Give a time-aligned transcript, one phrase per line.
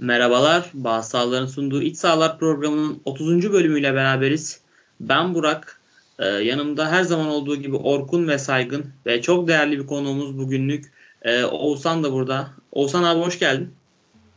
[0.00, 3.52] Merhabalar, Bazı Sahaların sunduğu İç Sahalar programının 30.
[3.52, 4.60] bölümüyle beraberiz.
[5.00, 5.80] Ben Burak,
[6.18, 10.92] ee, yanımda her zaman olduğu gibi Orkun ve Saygın ve çok değerli bir konuğumuz bugünlük
[11.22, 12.50] ee, Oğuzhan da burada.
[12.72, 13.74] Oğuzhan abi hoş geldin.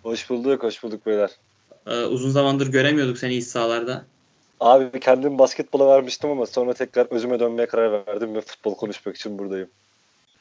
[0.04, 1.29] Hoş bulduk, hoş bulduk beyler.
[1.88, 4.05] Ee, uzun zamandır göremiyorduk seni iç sahalarda.
[4.59, 9.39] Abi kendimi basketbola vermiştim ama sonra tekrar özüme dönmeye karar verdim ve futbol konuşmak için
[9.39, 9.70] buradayım.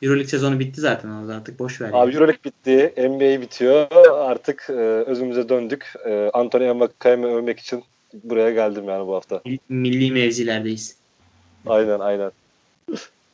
[0.02, 1.88] Euroleague sezonu bitti zaten orada artık boş ver.
[1.88, 2.14] Abi yani.
[2.14, 3.86] Euroleague bitti, NBA bitiyor.
[4.12, 5.92] Artık e, özümüze döndük.
[6.06, 7.84] E, Anthony Amakay'ımı övmek için
[8.24, 9.42] buraya geldim yani bu hafta.
[9.68, 10.96] Milli mevzilerdeyiz.
[11.66, 12.32] Aynen aynen.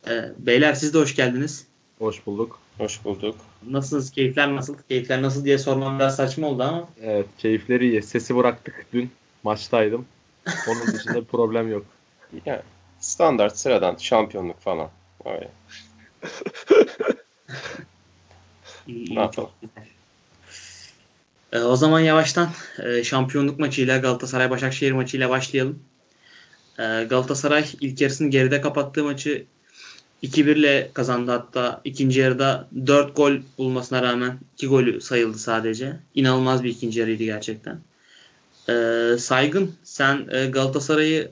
[0.09, 1.67] E, beyler siz de hoş geldiniz.
[1.99, 2.59] Hoş bulduk.
[2.79, 3.37] Hoş bulduk.
[3.71, 4.11] Nasılsınız?
[4.11, 4.77] Keyifler nasıl?
[4.89, 6.89] Keyifler nasıl diye sormam biraz saçma oldu ama.
[7.03, 8.03] Evet keyifleri iyi.
[8.03, 9.11] Sesi bıraktık dün.
[9.43, 10.07] Maçtaydım.
[10.69, 11.87] Onun dışında bir problem yok.
[12.47, 12.61] Yani
[13.01, 14.89] standart sıradan şampiyonluk falan.
[15.25, 15.48] Öyle.
[18.87, 19.89] İyi, iyi, çok güzel.
[21.53, 22.51] E, o zaman yavaştan
[22.85, 25.79] e, şampiyonluk maçıyla Galatasaray Başakşehir maçıyla başlayalım.
[26.79, 29.45] E, Galatasaray ilk yarısını geride kapattığı maçı
[30.23, 35.97] 2-1 ile kazandı hatta ikinci yarıda 4 gol bulmasına rağmen 2 golü sayıldı sadece.
[36.14, 37.81] İnanılmaz bir ikinci yarıydı gerçekten.
[38.69, 41.31] Ee, Saygın sen e, Galatasaray'ı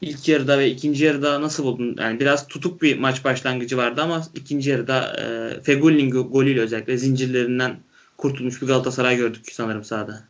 [0.00, 1.96] ilk yarıda ve ikinci yarıda nasıl buldun?
[1.98, 7.76] Yani biraz tutuk bir maç başlangıcı vardı ama ikinci yarıda e, Fegül'ün golüyle özellikle zincirlerinden
[8.16, 10.20] kurtulmuş bir Galatasaray gördük sanırım sahada.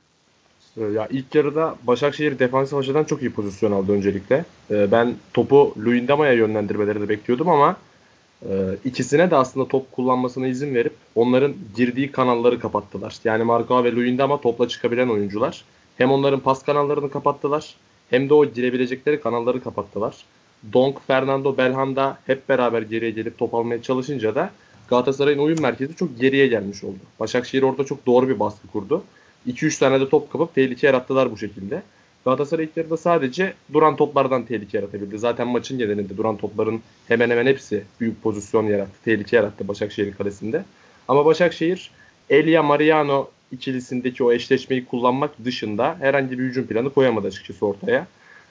[0.77, 4.45] Ya ilk yarıda Başakşehir defansif açıdan çok iyi pozisyon aldı öncelikle.
[4.71, 7.77] Ee, ben topu Luyendama'ya yönlendirmelerini bekliyordum ama
[8.43, 8.49] e,
[8.85, 13.17] ikisine de aslında top kullanmasına izin verip onların girdiği kanalları kapattılar.
[13.25, 15.65] Yani Marco ve Luyendama topla çıkabilen oyuncular.
[15.99, 17.75] Hem onların pas kanallarını kapattılar
[18.11, 20.17] hem de o girebilecekleri kanalları kapattılar.
[20.73, 24.51] Donk, Fernando, Belhanda hep beraber geriye gelip top almaya çalışınca da
[24.91, 26.99] Galatasaray'ın oyun merkezi çok geriye gelmiş oldu.
[27.21, 29.05] Başakşehir orada çok doğru bir baskı kurdu.
[29.49, 31.83] 2-3 tane de top kapıp tehlike yarattılar bu şekilde.
[32.25, 35.19] Galatasaray ilk yarıda sadece duran toplardan tehlike yaratabildi.
[35.19, 38.93] Zaten maçın genelinde duran topların hemen hemen hepsi büyük pozisyon yarattı.
[39.05, 40.65] Tehlike yarattı Başakşehir'in kalesinde.
[41.09, 41.91] Ama Başakşehir
[42.31, 48.07] Elia Mariano ikilisindeki o eşleşmeyi kullanmak dışında herhangi bir hücum planı koyamadı açıkçası ortaya.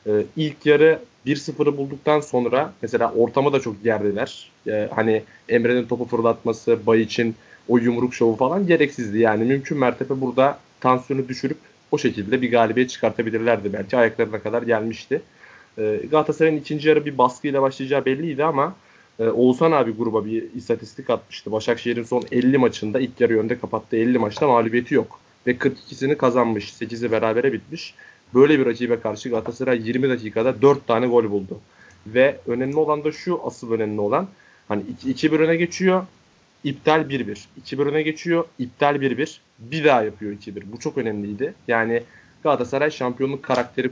[0.07, 4.51] Ee, ilk yarı 1-0'ı bulduktan sonra mesela ortamı da çok gerdiler.
[4.67, 7.35] Ee, hani Emre'nin topu fırlatması, Bay için
[7.67, 9.19] o yumruk şovu falan gereksizdi.
[9.19, 11.57] Yani mümkün mertebe burada tansiyonu düşürüp
[11.91, 13.97] o şekilde bir galibiyet çıkartabilirlerdi belki.
[13.97, 15.21] Ayaklarına kadar gelmişti.
[15.77, 18.75] Ee, Galatasaray'ın ikinci yarı bir baskıyla başlayacağı belliydi ama
[19.19, 21.51] e, Oğuzhan abi gruba bir istatistik atmıştı.
[21.51, 25.19] Başakşehir'in son 50 maçında ilk yarı önde kapattığı 50 maçta mağlubiyeti yok.
[25.47, 26.73] Ve 42'sini kazanmış.
[26.73, 27.93] 8'i berabere bitmiş.
[28.33, 31.59] Böyle bir rakibe karşı Galatasaray 20 dakikada 4 tane gol buldu.
[32.07, 34.27] Ve önemli olan da şu asıl önemli olan
[34.67, 36.03] hani 2-1 öne geçiyor
[36.63, 37.45] iptal 1-1.
[37.65, 38.45] 2-1 öne geçiyor.
[38.59, 39.37] iptal 1-1.
[39.59, 40.71] Bir daha yapıyor 2-1.
[40.71, 41.53] Bu çok önemliydi.
[41.67, 42.03] Yani
[42.43, 43.91] Galatasaray şampiyonluk karakteri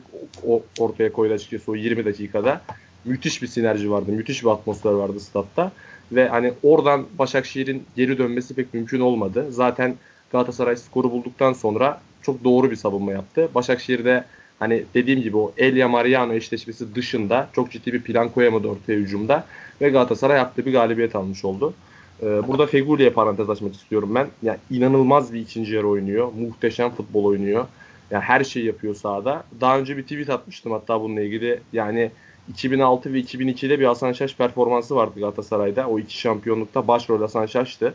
[0.79, 2.61] ortaya koydu açıkçası o 20 dakikada.
[3.07, 4.11] Müthiş bir sinerji vardı.
[4.11, 5.71] Müthiş bir atmosfer vardı statta.
[6.11, 9.45] Ve hani oradan Başakşehir'in geri dönmesi pek mümkün olmadı.
[9.49, 9.95] Zaten
[10.31, 13.49] Galatasaray skoru bulduktan sonra çok doğru bir savunma yaptı.
[13.55, 14.23] Başakşehir'de
[14.59, 19.45] hani dediğim gibi o Elia Mariano eşleşmesi dışında çok ciddi bir plan koyamadı ortaya hücumda.
[19.81, 21.73] Ve Galatasaray haklı bir galibiyet almış oldu.
[22.23, 24.27] Ee, burada Feguli'ye parantez açmak istiyorum ben.
[24.43, 26.31] Yani inanılmaz bir ikinci yarı oynuyor.
[26.39, 27.65] Muhteşem futbol oynuyor.
[28.11, 29.43] Yani her şeyi yapıyor sahada.
[29.61, 31.59] Daha önce bir tweet atmıştım hatta bununla ilgili.
[31.73, 32.11] Yani
[32.49, 35.87] 2006 ve 2002'de bir Hasan Şaş performansı vardı Galatasaray'da.
[35.87, 37.93] O iki şampiyonlukta başrol Hasan Şaş'tı.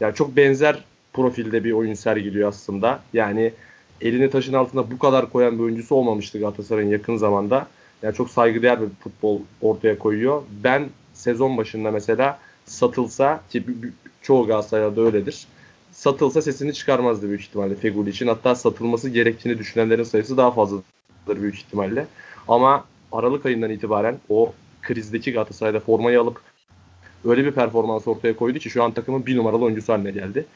[0.00, 3.00] Yani çok benzer profilde bir oyun sergiliyor aslında.
[3.12, 3.52] Yani
[4.00, 7.66] elini taşın altında bu kadar koyan bir oyuncusu olmamıştı Galatasaray'ın yakın zamanda.
[8.02, 10.42] Yani çok saygıdeğer bir futbol ortaya koyuyor.
[10.64, 13.64] Ben sezon başında mesela satılsa ki
[14.22, 15.46] çoğu Galatasaray'da öyledir.
[15.92, 18.26] Satılsa sesini çıkarmazdı büyük ihtimalle Feguli için.
[18.26, 20.84] Hatta satılması gerektiğini düşünenlerin sayısı daha fazladır
[21.26, 22.06] büyük ihtimalle.
[22.48, 24.52] Ama Aralık ayından itibaren o
[24.82, 26.40] krizdeki Galatasaray'da formayı alıp
[27.24, 30.46] öyle bir performans ortaya koydu ki şu an takımın bir numaralı oyuncusu haline geldi.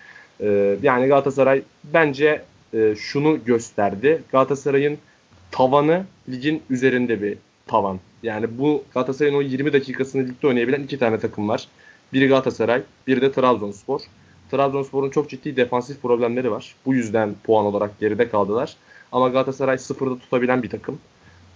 [0.41, 2.43] Ee, yani Galatasaray bence
[2.75, 4.23] e, şunu gösterdi.
[4.33, 4.99] Galatasaray'ın
[5.51, 8.01] tavanı ligin üzerinde bir tavan.
[8.23, 11.69] Yani bu Galatasaray'ın o 20 dakikasını ligde oynayabilen iki tane takım var.
[12.13, 14.01] Biri Galatasaray, biri de Trabzonspor.
[14.51, 16.75] Trabzonspor'un çok ciddi defansif problemleri var.
[16.87, 18.77] Bu yüzden puan olarak geride kaldılar.
[19.13, 20.99] Ama Galatasaray sıfırda tutabilen bir takım.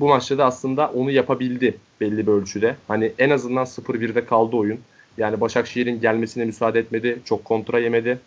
[0.01, 2.77] Bu maçta da aslında onu yapabildi belli bir ölçüde.
[2.89, 4.81] Hani en azından 0-1'de kaldı oyun.
[5.19, 7.21] Yani Başakşehir'in gelmesine müsaade etmedi.
[7.25, 8.19] Çok kontra yemedi.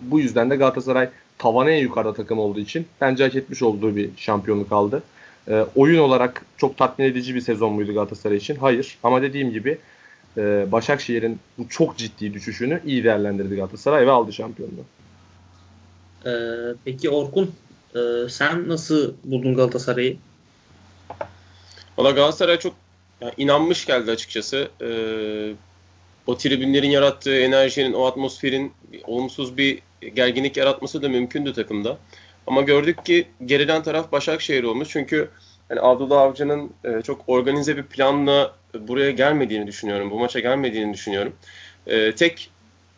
[0.00, 1.08] Bu yüzden de Galatasaray
[1.38, 5.02] tavanı en yukarıda takım olduğu için bence hak etmiş olduğu bir şampiyonluk aldı.
[5.48, 8.56] E, oyun olarak çok tatmin edici bir sezon muydu Galatasaray için?
[8.56, 8.98] Hayır.
[9.02, 9.78] Ama dediğim gibi
[10.36, 14.84] e, Başakşehir'in bu çok ciddi düşüşünü iyi değerlendirdi Galatasaray ve aldı şampiyonluğu.
[16.26, 16.30] Ee,
[16.84, 17.50] peki Orkun
[17.94, 20.16] e, sen nasıl buldun Galatasaray'ı?
[21.98, 22.74] Valla Galatasaray çok
[23.20, 24.70] yani inanmış geldi açıkçası.
[24.80, 25.54] Ee,
[26.26, 28.72] o tribünlerin yarattığı enerjinin, o atmosferin
[29.04, 29.78] olumsuz bir
[30.14, 31.98] gerginlik yaratması da mümkündü takımda.
[32.46, 34.88] Ama gördük ki gerilen taraf Başakşehir olmuş.
[34.90, 35.30] Çünkü
[35.70, 40.10] yani Abdullah Avcı'nın e, çok organize bir planla buraya gelmediğini düşünüyorum.
[40.10, 41.32] Bu maça gelmediğini düşünüyorum.
[41.86, 42.50] E, tek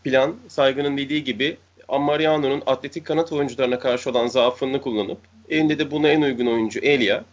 [0.05, 1.57] plan saygının dediği gibi
[1.89, 5.19] Amariano'nun atletik kanat oyuncularına karşı olan zaafını kullanıp
[5.49, 7.25] elinde de buna en uygun oyuncu Elia.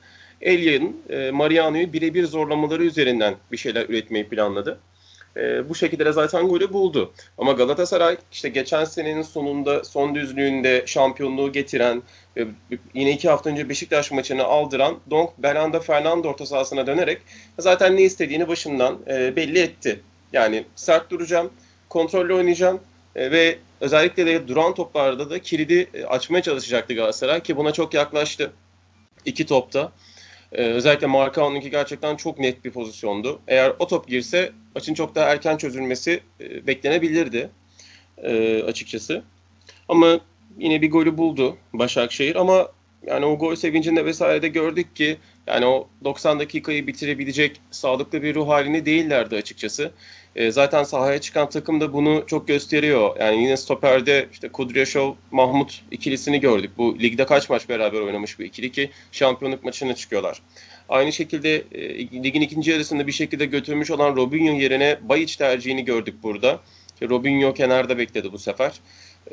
[0.42, 4.80] Elia'nın e, Mariano'yu birebir zorlamaları üzerinden bir şeyler üretmeyi planladı.
[5.38, 7.14] E, bu şekilde de zaten golü buldu.
[7.38, 12.04] Ama Galatasaray işte geçen senenin sonunda son düzlüğünde şampiyonluğu getiren
[12.38, 12.48] ve
[12.94, 17.22] yine iki hafta önce Beşiktaş maçını aldıran Donk Belanda Fernando orta sahasına dönerek
[17.60, 20.00] zaten ne istediğini başından e, belli etti.
[20.34, 21.50] Yani sert duracağım,
[21.90, 22.80] kontrollü oynayacağım
[23.16, 27.94] e, ve özellikle de duran toplarda da kilidi e, açmaya çalışacaktı Galatasaray ki buna çok
[27.94, 28.52] yaklaştı.
[29.26, 29.92] iki topta.
[30.52, 33.40] Ee, özellikle Markao'nunki gerçekten çok net bir pozisyondu.
[33.48, 37.50] Eğer o top girse maçın çok daha erken çözülmesi e, beklenebilirdi
[38.18, 39.24] e, açıkçası.
[39.88, 40.20] Ama
[40.58, 42.68] yine bir golü buldu Başakşehir ama
[43.08, 45.18] yani o gol sevincinde vesaire de gördük ki
[45.48, 49.92] yani o 90 dakikayı bitirebilecek sağlıklı bir ruh halinde değillerdi açıkçası.
[50.36, 53.16] E, zaten sahaya çıkan takım da bunu çok gösteriyor.
[53.20, 56.72] Yani yine stoperde işte Kudryashov, Mahmut ikilisini gördük.
[56.78, 60.42] Bu ligde kaç maç beraber oynamış bu ikili ki şampiyonluk maçına çıkıyorlar.
[60.90, 66.16] Aynı şekilde e, ligin ikinci yarısında bir şekilde götürmüş olan Robinho yerine Bayic tercihini gördük
[66.24, 66.60] burada.
[66.94, 68.72] İşte Robinho kenarda bekledi bu sefer.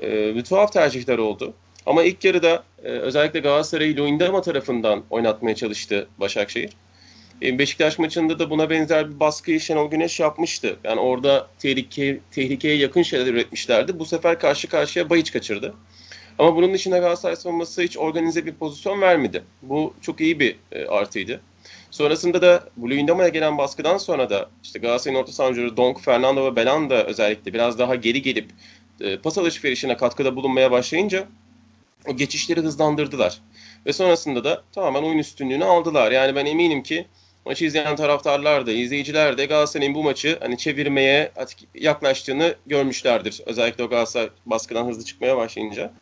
[0.02, 1.54] E, bir tuhaf tercihler oldu.
[1.86, 6.70] Ama ilk yarıda e, özellikle Galatasaray'ı Luyendama tarafından oynatmaya çalıştı Başakşehir.
[7.43, 10.76] E, Beşiktaş maçında da buna benzer bir baskıyı Şenol Güneş yapmıştı.
[10.85, 13.99] Yani orada tehlike, tehlikeye yakın şeyler üretmişlerdi.
[13.99, 15.75] Bu sefer karşı karşıya Bayiç kaçırdı.
[16.38, 19.44] Ama bunun dışında Galatasaray savunması hiç organize bir pozisyon vermedi.
[19.62, 21.40] Bu çok iyi bir e, artıydı.
[21.90, 27.05] Sonrasında da Luyendama'ya gelen baskıdan sonra da işte Galatasaray'ın orta savunucuları Donk, Fernando ve Belanda
[27.05, 28.50] özellikle biraz daha geri gelip
[29.00, 31.26] e, pas alışverişine katkıda bulunmaya başlayınca
[32.06, 33.41] o geçişleri hızlandırdılar.
[33.87, 36.12] Ve sonrasında da tamamen oyun üstünlüğünü aldılar.
[36.12, 37.06] Yani ben eminim ki
[37.44, 41.32] maçı izleyen taraftarlar da, izleyiciler de Galatasaray'ın bu maçı hani çevirmeye
[41.75, 43.40] yaklaştığını görmüşlerdir.
[43.46, 45.93] Özellikle o Galatasaray baskıdan hızlı çıkmaya başlayınca.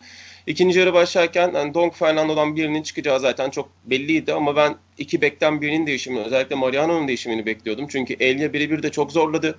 [0.46, 5.60] İkinci yarı başlarken yani Donk Fernando'dan birinin çıkacağı zaten çok belliydi ama ben iki bekten
[5.60, 7.86] birinin değişimini özellikle Mariano'nun değişimini bekliyordum.
[7.88, 9.58] Çünkü Elia birebir de çok zorladı.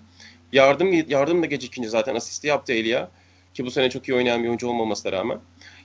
[0.51, 3.07] Yardım yardım da gecikince zaten asisti yaptı Elia.
[3.53, 5.39] Ki bu sene çok iyi oynayan bir oyuncu olmamasına rağmen.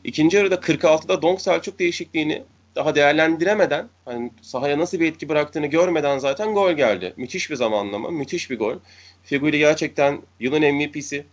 [0.05, 2.43] İkinci yarıda 46'da Donk Selçuk değişikliğini
[2.77, 7.15] daha değerlendiremeden hani sahaya nasıl bir etki bıraktığını görmeden zaten gol geldi.
[7.17, 8.75] Müthiş bir zamanlama, müthiş bir gol.
[9.23, 11.27] Figuri gerçekten yılın MVP'si.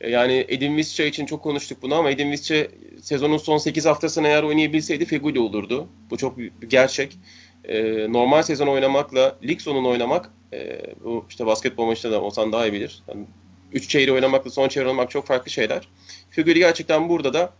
[0.00, 2.68] E, yani Edin Visca için çok konuştuk bunu ama Edin Visca
[3.02, 5.88] sezonun son 8 haftasını eğer oynayabilseydi Feguli olurdu.
[6.10, 7.18] Bu çok bir gerçek.
[7.64, 12.66] Ee, normal sezon oynamakla lig sonunu oynamak e, bu işte basketbol maçında da olsan daha
[12.66, 13.02] iyi bilir.
[13.08, 13.26] Yani
[13.72, 15.88] 3 çeyreği oynamakla son çeyreği oynamak çok farklı şeyler.
[16.30, 17.52] Figuri gerçekten burada da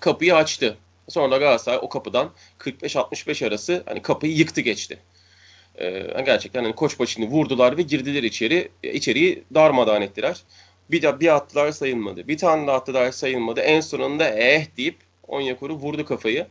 [0.00, 0.76] kapıyı açtı.
[1.08, 4.98] Sonra Galatasaray o kapıdan 45-65 arası hani kapıyı yıktı geçti.
[5.80, 8.68] Ee, gerçekten hani koç başını vurdular ve girdiler içeri.
[8.82, 10.42] İçeriği darmadağın ettiler.
[10.90, 12.28] Bir de bir attılar sayılmadı.
[12.28, 13.60] Bir tane daha attılar sayılmadı.
[13.60, 14.96] En sonunda eh deyip
[15.28, 16.46] Onyekuru vurdu kafayı.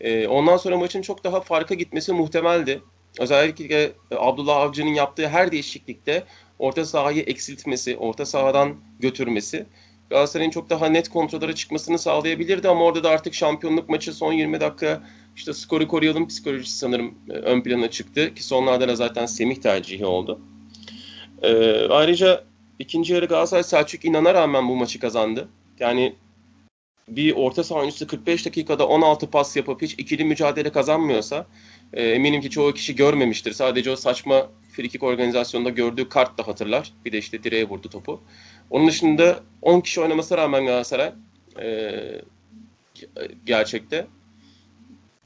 [0.00, 2.82] Ee, ondan sonra maçın çok daha farka gitmesi muhtemeldi.
[3.18, 6.24] Özellikle e, Abdullah Avcı'nın yaptığı her değişiklikte
[6.58, 9.66] orta sahayı eksiltmesi, orta sahadan götürmesi
[10.10, 14.60] Galatasaray'ın çok daha net kontrollara çıkmasını sağlayabilirdi ama orada da artık şampiyonluk maçı son 20
[14.60, 15.02] dakika
[15.36, 20.06] işte skoru koruyalım psikolojisi sanırım e, ön plana çıktı ki sonlarda da zaten Semih tercihi
[20.06, 20.40] oldu.
[21.42, 22.44] Ee, ayrıca
[22.78, 25.48] ikinci yarı Galatasaray Selçuk inana rağmen bu maçı kazandı.
[25.78, 26.14] Yani
[27.08, 31.46] bir orta saha oyuncusu 45 dakikada 16 pas yapıp hiç ikili mücadele kazanmıyorsa
[31.92, 33.52] e, eminim ki çoğu kişi görmemiştir.
[33.52, 36.92] Sadece o saçma frikik organizasyonunda gördüğü kart da hatırlar.
[37.04, 38.20] Bir de işte direğe vurdu topu.
[38.70, 41.12] Onun dışında 10 kişi oynamasına rağmen Galatasaray
[41.62, 42.22] e,
[43.46, 44.06] gerçekte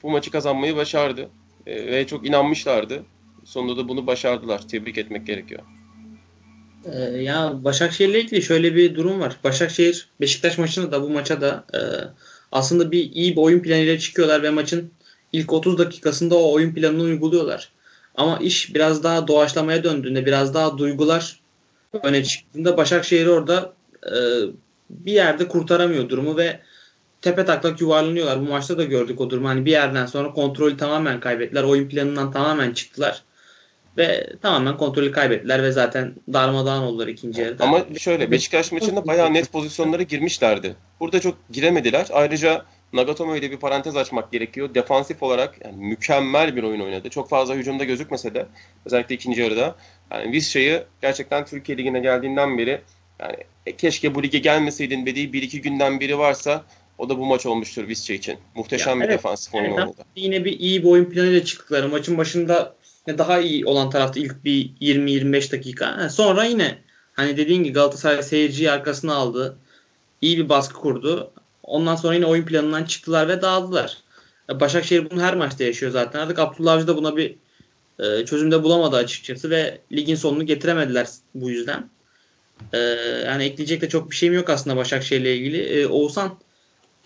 [0.03, 1.29] bu maçı kazanmayı başardı.
[1.67, 3.03] E, ve çok inanmışlardı.
[3.45, 4.67] Sonunda da bunu başardılar.
[4.67, 5.61] Tebrik etmek gerekiyor.
[6.85, 9.37] Ee, ya Başakşehir'le ilgili şöyle bir durum var.
[9.43, 11.79] Başakşehir Beşiktaş maçında da bu maça da e,
[12.51, 14.91] aslında bir iyi bir oyun planıyla çıkıyorlar ve maçın
[15.33, 17.71] ilk 30 dakikasında o oyun planını uyguluyorlar.
[18.15, 21.39] Ama iş biraz daha doğaçlamaya döndüğünde, biraz daha duygular
[22.03, 23.73] öne çıktığında Başakşehir orada
[24.07, 24.15] e,
[24.89, 26.59] bir yerde kurtaramıyor durumu ve
[27.21, 28.39] tepe taklak yuvarlanıyorlar.
[28.39, 29.47] Bu maçta da gördük o durumu.
[29.47, 31.63] Hani bir yerden sonra kontrolü tamamen kaybettiler.
[31.63, 33.23] Oyun planından tamamen çıktılar.
[33.97, 37.63] Ve tamamen kontrolü kaybettiler ve zaten darmadağın oldular ikinci yarıda.
[37.63, 40.75] Ama şöyle Beşiktaş maçında bayağı net pozisyonlara girmişlerdi.
[40.99, 42.07] Burada çok giremediler.
[42.11, 44.75] Ayrıca Nagatomo ile bir parantez açmak gerekiyor.
[44.75, 47.09] Defansif olarak yani mükemmel bir oyun oynadı.
[47.09, 48.45] Çok fazla hücumda gözükmese de
[48.85, 49.75] özellikle ikinci yarıda.
[50.11, 52.81] Yani Vizca'yı gerçekten Türkiye Ligi'ne geldiğinden beri
[53.19, 56.65] yani e, keşke bu lige gelmeseydin dediği bir iki günden biri varsa
[56.97, 58.37] o da bu maç olmuştur Visca için.
[58.55, 60.05] Muhteşem ya, bir evet, defansif oyun evet, oynadı.
[60.15, 61.89] Yine bir iyi bir oyun planıyla çıktıkları.
[61.89, 62.75] Maçın başında
[63.07, 66.09] daha iyi olan tarafta ilk bir 20-25 dakika.
[66.09, 66.77] Sonra yine
[67.13, 69.57] hani dediğin gibi Galatasaray seyirciyi arkasına aldı.
[70.21, 71.31] İyi bir baskı kurdu.
[71.63, 73.97] Ondan sonra yine oyun planından çıktılar ve dağıldılar.
[74.49, 76.19] Başakşehir bunu her maçta yaşıyor zaten.
[76.19, 77.35] Artık Abdullah Avcı da buna bir
[77.99, 81.89] e, çözümde bulamadı açıkçası ve ligin sonunu getiremediler bu yüzden.
[82.73, 82.77] E,
[83.25, 85.61] yani ekleyecek de çok bir şeyim yok aslında Başakşehir ile ilgili.
[85.61, 86.37] E, Oğuzhan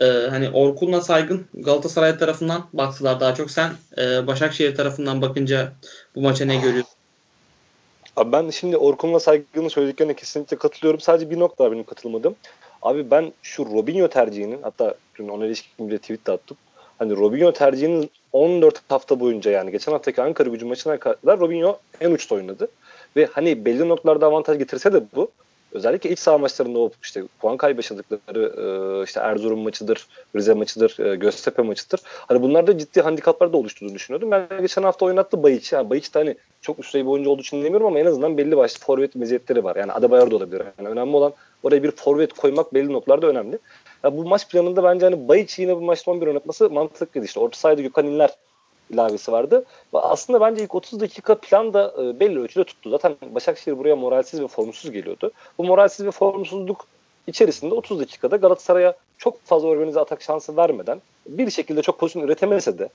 [0.01, 3.51] e, hani Orkun'la Saygın Galatasaray tarafından baktılar daha çok.
[3.51, 5.73] Sen e, Başakşehir tarafından bakınca
[6.15, 6.93] bu maça ne görüyorsun?
[8.15, 10.99] Abi ben şimdi Orkun'la Saygın'ın söylediklerine kesinlikle katılıyorum.
[10.99, 12.35] Sadece bir nokta benim katılmadım.
[12.81, 14.95] Abi ben şu Robinho tercihinin hatta
[15.29, 16.57] ona ilişkin bir tweet de attım.
[16.99, 22.11] Hani Robinho tercihinin 14 hafta boyunca yani geçen haftaki Ankara gücü maçına kadar Robinho en
[22.11, 22.67] uçta oynadı.
[23.15, 25.31] Ve hani belli noktalarda avantaj getirse de bu
[25.71, 31.05] özellikle iç saha maçlarında o işte puan kaybı yaşadıkları e, işte Erzurum maçıdır, Rize maçıdır,
[31.05, 31.99] e, Göztepe maçıdır.
[32.05, 34.31] Hani bunlarda ciddi handikaplar da oluşturduğunu düşünüyordum.
[34.31, 35.73] Ben geçen hafta oynattı Bayiç.
[35.73, 38.57] Yani Bayiç de hani çok üst bir oyuncu olduğu için demiyorum ama en azından belli
[38.57, 39.75] başlı forvet meziyetleri var.
[39.75, 40.61] Yani Adebayor da olabilir.
[40.79, 41.33] Yani önemli olan
[41.63, 43.59] oraya bir forvet koymak belli noktalarda önemli.
[44.03, 47.25] Ya bu maç planında bence hani Bayiç yine bu maçta 11 oynatması mantıklıydı.
[47.25, 48.29] İşte orta sahada Gökhan İnler
[48.89, 49.65] ilavesi vardı.
[49.93, 52.89] Ve aslında bence ilk 30 dakika plan da e, belli ölçüde tuttu.
[52.89, 55.31] Zaten Başakşehir buraya moralsiz ve formsuz geliyordu.
[55.57, 56.87] Bu moralsiz ve formsuzluk
[57.27, 62.79] içerisinde 30 dakikada Galatasaray'a çok fazla organize atak şansı vermeden bir şekilde çok pozisyon üretemese
[62.79, 62.89] de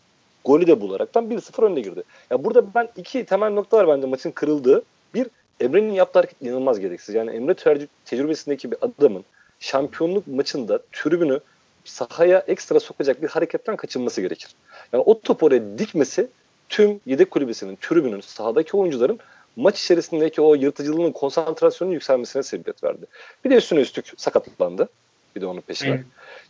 [0.45, 2.03] golü de bularaktan 1-0 önde girdi.
[2.31, 4.83] Ya burada ben iki temel nokta var bence maçın kırıldığı.
[5.15, 5.27] Bir
[5.61, 7.15] Emre'nin yaptığı hareket inanılmaz gereksiz.
[7.15, 9.25] Yani Emre tecrübesindeki bir adamın
[9.65, 11.41] şampiyonluk maçında tribünü
[11.85, 14.51] sahaya ekstra sokacak bir hareketten kaçınması gerekir.
[14.93, 16.29] Yani o topu oraya dikmesi
[16.69, 19.19] tüm yedek kulübesinin, tribünün, sahadaki oyuncuların
[19.57, 23.07] maç içerisindeki o yırtıcılığının konsantrasyonun yükselmesine sebebiyet verdi.
[23.45, 24.89] Bir de üstüne üstlük sakatlandı.
[25.37, 25.89] Bir de onun peşine.
[25.91, 26.05] Evet.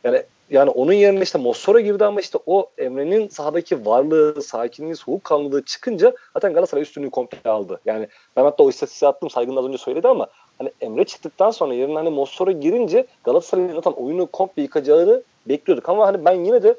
[0.05, 5.65] Yani yani onun yerine işte Mossoro girdi ama işte o Emre'nin sahadaki varlığı, sakinliği, soğukkanlılığı
[5.65, 7.81] çıkınca zaten Galatasaray üstünlüğü komple aldı.
[7.85, 11.75] Yani ben hatta o istatistiği attım Saygın az önce söyledi ama hani Emre çıktıktan sonra
[11.75, 16.75] yerine hani Mossoro girince Galatasaray'ın zaten oyunu komple yıkacağını bekliyorduk ama hani ben yine de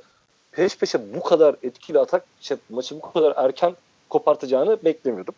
[0.51, 3.75] peş peşe bu kadar etkili atak şey, maçı bu kadar erken
[4.09, 5.35] kopartacağını beklemiyordum.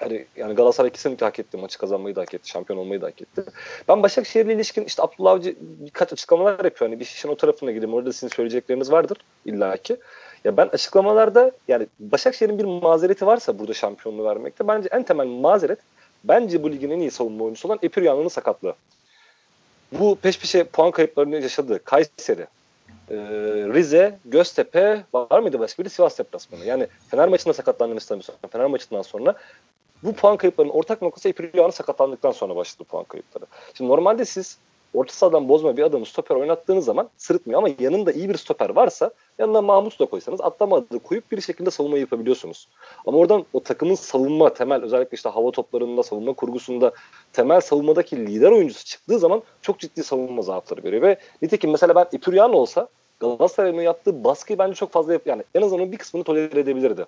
[0.00, 1.56] Yani, yani Galatasaray kesinlikle hak etti.
[1.56, 2.48] Maçı kazanmayı da hak etti.
[2.48, 3.44] Şampiyon olmayı da hak etti.
[3.88, 6.90] Ben Başakşehir'le ilişkin işte Abdullah Avcı birkaç açıklamalar yapıyor.
[6.90, 7.94] Hani bir işin o tarafına gideyim.
[7.94, 9.96] Orada sizin söyleyecekleriniz vardır illaki.
[10.44, 15.78] Ya ben açıklamalarda yani Başakşehir'in bir mazereti varsa burada şampiyonluğu vermekte bence en temel mazeret
[16.24, 18.74] bence bu ligin en iyi savunma oyuncusu olan Epiryanlı'nın sakatlığı.
[19.92, 21.84] Bu peş peşe puan kayıplarını yaşadı.
[21.84, 22.46] Kayseri,
[23.10, 23.16] e,
[23.74, 26.64] Rize, Göztepe var mıydı başka biri Sivas deplasmanı.
[26.64, 29.34] Yani Fener maçında sakatlandığını istemiyorsan Fener maçından sonra
[30.02, 33.44] bu puan kayıplarının ortak noktası Epiriano sakatlandıktan sonra başladı puan kayıpları.
[33.74, 34.58] Şimdi normalde siz
[34.94, 39.10] orta sahadan bozma bir adamı stoper oynattığınız zaman sırıtmıyor ama yanında iyi bir stoper varsa
[39.38, 42.68] yanına Mahmut da koysanız atlamadı koyup bir şekilde savunma yapabiliyorsunuz.
[43.06, 46.92] Ama oradan o takımın savunma temel özellikle işte hava toplarında savunma kurgusunda
[47.32, 52.06] temel savunmadaki lider oyuncusu çıktığı zaman çok ciddi savunma zaafları görüyor ve nitekim mesela ben
[52.12, 52.88] Ipurian olsa
[53.20, 57.06] Galatasaray'ın yaptığı baskıyı bence çok fazla yap yani en azından bir kısmını tolere edebilirdi.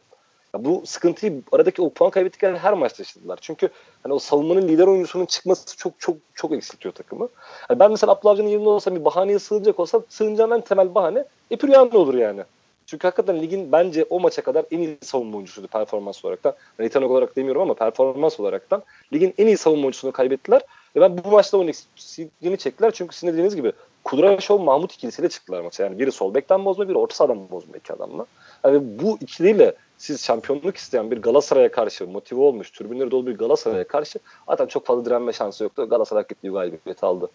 [0.57, 3.39] Ya bu sıkıntıyı aradaki o puan kaybettikleri her maçta yaşadılar.
[3.41, 3.69] Çünkü
[4.03, 7.29] hani o savunmanın lider oyuncusunun çıkması çok çok çok eksiltiyor takımı.
[7.71, 11.25] Yani ben mesela Abdullah Avcı'nın yerinde olsam bir bahaneye sığınacak olsam sığınacağım en temel bahane
[11.51, 12.43] Epüryan olur yani.
[12.87, 16.55] Çünkü hakikaten ligin bence o maça kadar en iyi savunma oyuncusuydu performans olaraktan.
[16.79, 18.83] Yani yetenek olarak demiyorum ama performans olaraktan
[19.13, 20.63] ligin en iyi savunma oyuncusunu kaybettiler.
[20.97, 22.91] Ve ben bu maçta onun eksikliğini çektiler.
[22.91, 23.73] Çünkü sizin dediğiniz gibi
[24.05, 25.85] Kudraşov Mahmut ikilisiyle çıktılar maça.
[25.85, 28.27] Yani biri sol bekten bozma, biri orta sahadan bozma iki adamla.
[28.65, 33.89] Yani bu ikiliyle siz şampiyonluk isteyen bir Galatasaray'a karşı motive olmuş, türbünleri dolu bir Galatasaray'a
[33.89, 35.89] karşı zaten çok fazla direnme şansı yoktu.
[35.91, 37.29] Galatasaray ettiği galibiyeti aldı.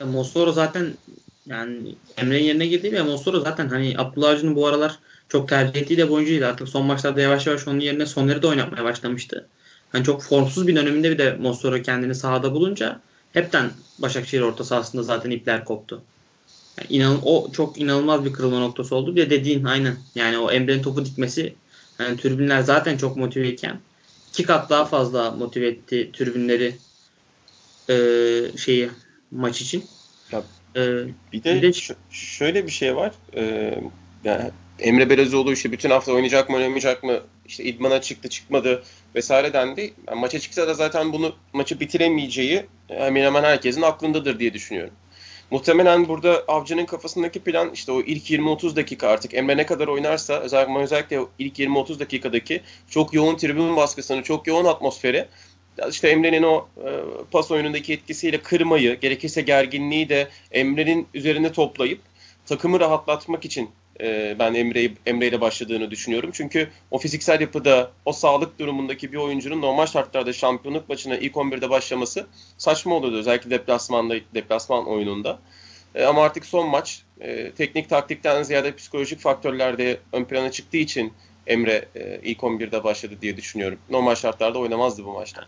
[0.00, 0.94] Ya Mossoro zaten
[1.46, 4.98] yani Emre'nin yerine girdi ya Mossoro zaten hani Abdullah Avcı'nın bu aralar
[5.28, 6.44] çok tercih ettiği de bir oyuncuydu.
[6.44, 9.48] Artık son maçlarda yavaş yavaş onun yerine sonları da oynatmaya başlamıştı.
[9.92, 13.00] Hani çok formsuz bir döneminde bir de Mossoro kendini sahada bulunca
[13.32, 16.02] hepten Başakşehir orta sahasında zaten ipler koptu.
[16.78, 19.16] Yani inan o çok inanılmaz bir kırılma noktası oldu.
[19.16, 19.96] Bir de dediğin aynen.
[20.14, 21.54] Yani o Emre'nin topu dikmesi
[21.98, 23.80] yani tribünler zaten çok motiveyken
[24.28, 26.76] iki kat daha fazla motive etti tribünleri
[27.90, 27.96] e,
[28.58, 28.90] şeyi
[29.30, 29.84] maç için.
[30.32, 30.42] Ya,
[30.76, 33.12] ee, bir de, bir de şöyle bir şey var.
[33.36, 33.78] Ee,
[34.24, 38.82] yani Emre Belezoğlu işte bütün hafta oynayacak mı oynamayacak mı işte idmana çıktı çıkmadı
[39.14, 39.94] vesaire dendi.
[40.08, 44.94] Yani maça çıksa da zaten bunu maçı bitiremeyeceği hemen hemen herkesin aklındadır diye düşünüyorum.
[45.50, 50.40] Muhtemelen burada Avcı'nın kafasındaki plan işte o ilk 20-30 dakika artık Emre ne kadar oynarsa
[50.40, 52.60] özellikle, özellikle ilk 20-30 dakikadaki
[52.90, 55.28] çok yoğun tribün baskısını, çok yoğun atmosferi
[55.90, 56.88] işte Emre'nin o e,
[57.30, 62.00] pas oyunundaki etkisiyle kırmayı, gerekirse gerginliği de Emre'nin üzerine toplayıp
[62.46, 63.70] takımı rahatlatmak için
[64.00, 66.30] e, ben Emre Emre ile başladığını düşünüyorum.
[66.32, 71.70] Çünkü o fiziksel yapıda, o sağlık durumundaki bir oyuncunun normal şartlarda şampiyonluk maçına ilk 11'de
[71.70, 72.26] başlaması
[72.58, 73.16] saçma oluyordu.
[73.16, 75.38] Özellikle deplasmanda, deplasman oyununda.
[75.94, 81.12] E, ama artık son maç e, teknik taktikten ziyade psikolojik faktörlerde ön plana çıktığı için
[81.46, 83.78] Emre e, ilk 11'de başladı diye düşünüyorum.
[83.90, 85.46] Normal şartlarda oynamazdı bu maçta.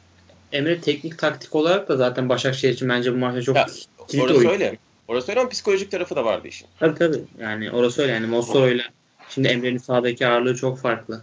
[0.53, 3.67] Emre teknik taktik olarak da zaten Başakşehir için bence bu maçta çok ya,
[4.09, 4.51] kilit orası oyun.
[4.51, 4.77] öyle.
[5.09, 6.69] Orası öyle ama psikolojik tarafı da vardı işin.
[6.81, 7.25] Tabii tabii.
[7.41, 8.13] Yani orası öyle.
[8.13, 8.85] Yani Mossoro'yla
[9.29, 11.23] şimdi Emre'nin sahadaki ağırlığı çok farklı.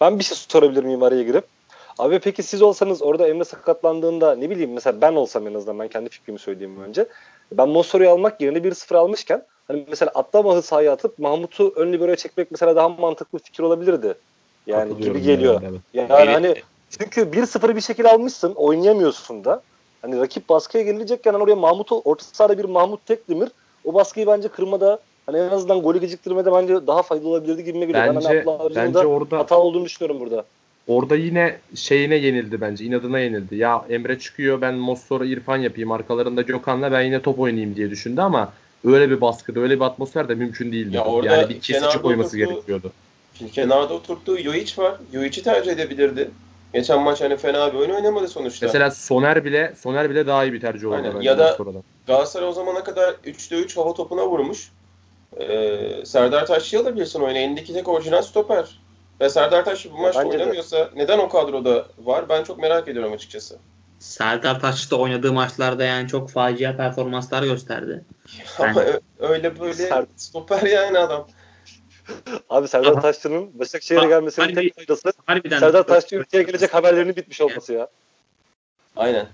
[0.00, 1.44] Ben bir şey sorabilir miyim araya girip?
[1.98, 5.88] Abi peki siz olsanız orada Emre sakatlandığında ne bileyim mesela ben olsam en azından ben
[5.88, 7.06] kendi fikrimi söyleyeyim önce.
[7.52, 12.50] Ben Mossoro'yu almak yerine 1-0 almışken hani mesela Atlamah'ı sahaya atıp Mahmut'u ön liberoya çekmek
[12.50, 14.14] mesela daha mantıklı fikir olabilirdi.
[14.66, 15.62] Yani gibi geliyor.
[15.62, 16.10] Yani, evet.
[16.10, 16.54] yani hani
[16.90, 19.62] çünkü 1-0'ı bir şekilde almışsın, oynayamıyorsun da.
[20.02, 23.48] Hani rakip baskıya gelecekken hani oraya Mahmut'u orta sahada bir Mahmut Tekdemir
[23.84, 28.14] o baskıyı bence kırmada hani en azından golü geciktirmede bence daha faydalı olabilirdi gibi geliyor.
[28.14, 30.44] Bence, ben hani bence orada hata olduğunu düşünüyorum burada.
[30.88, 32.84] Orada yine şeyine yenildi bence.
[32.84, 33.56] inadına yenildi.
[33.56, 35.92] Ya Emre çıkıyor ben Mossoro İrfan yapayım.
[35.92, 38.52] Arkalarında Gökhan'la ben yine top oynayayım diye düşündü ama
[38.84, 40.96] öyle bir baskıda öyle bir atmosfer de mümkün değildi.
[40.96, 42.92] Ya orada yani bir kesici koyması oturttu, gerekiyordu.
[43.52, 44.94] Kenarda oturttuğu Yoiç var.
[45.12, 46.30] Yoiç'i tercih edebilirdi.
[46.72, 48.66] Geçen maç hani fena bir oyun oynamadı sonuçta.
[48.66, 51.22] Mesela Soner bile Soner bile daha iyi bir tercih oldu.
[51.22, 51.56] Ya da
[52.06, 54.72] Galatasaray o zamana kadar 3'te 3 hava topuna vurmuş.
[55.36, 57.38] Ee, Serdar Taşçı'yı alabilirsin oyuna.
[57.38, 58.78] Elindeki tek orijinal stoper.
[59.20, 60.90] Ve Serdar Taşçı bu maçta oynamıyorsa de.
[60.94, 62.28] neden o kadroda var?
[62.28, 63.58] Ben çok merak ediyorum açıkçası.
[63.98, 68.04] Serdar Taşçı da oynadığı maçlarda yani çok facia performanslar gösterdi.
[68.58, 69.00] Ama yani...
[69.18, 70.04] öyle böyle Ser...
[70.16, 71.28] stoper yani adam.
[72.50, 77.40] Abi Serdar Taşçı'nın Başakşehir'e gelmesinin harbi, tek faydası harbiden Serdar Taşçı ülkeye gelecek haberlerinin bitmiş
[77.40, 77.88] olması ya.
[78.96, 79.26] Aynen.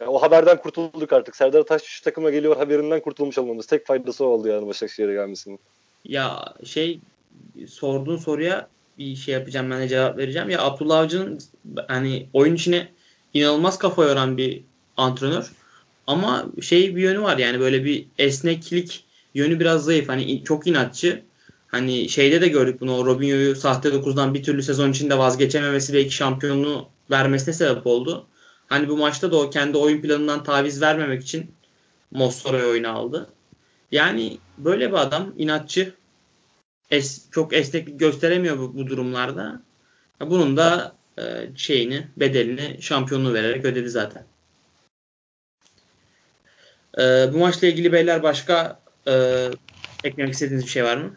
[0.00, 1.36] Ya o haberden kurtulduk artık.
[1.36, 3.66] Serdar Taşçı şu takıma geliyor haberinden kurtulmuş olmamız.
[3.66, 5.58] Tek faydası oldu yani Başakşehir'e gelmesinin.
[6.04, 7.00] Ya şey
[7.68, 10.50] sorduğun soruya bir şey yapacağım ben de cevap vereceğim.
[10.50, 11.40] Ya Abdullah Avcı'nın
[11.88, 12.88] hani oyun içine
[13.34, 14.62] inanılmaz kafa yoran bir
[14.96, 15.52] antrenör.
[16.06, 20.08] Ama şey bir yönü var yani böyle bir esneklik yönü biraz zayıf.
[20.08, 21.22] Hani çok inatçı.
[21.68, 23.06] Hani şeyde de gördük bunu.
[23.06, 28.26] Robinho'yu sahte 9'dan bir türlü sezon içinde vazgeçememesi ve iki şampiyonluğu vermesine sebep oldu.
[28.66, 31.50] Hani bu maçta da o kendi oyun planından taviz vermemek için
[32.10, 33.30] Mossoro'yu oyuna aldı.
[33.92, 35.94] Yani böyle bir adam inatçı.
[36.90, 39.62] Es, çok esneklik gösteremiyor bu, bu durumlarda.
[40.20, 41.22] Bunun da e,
[41.56, 44.24] şeyini, bedelini şampiyonluğu vererek ödedi zaten.
[46.98, 47.02] E,
[47.32, 49.44] bu maçla ilgili beyler başka e,
[50.04, 51.16] eklemek istediğiniz bir şey var mı?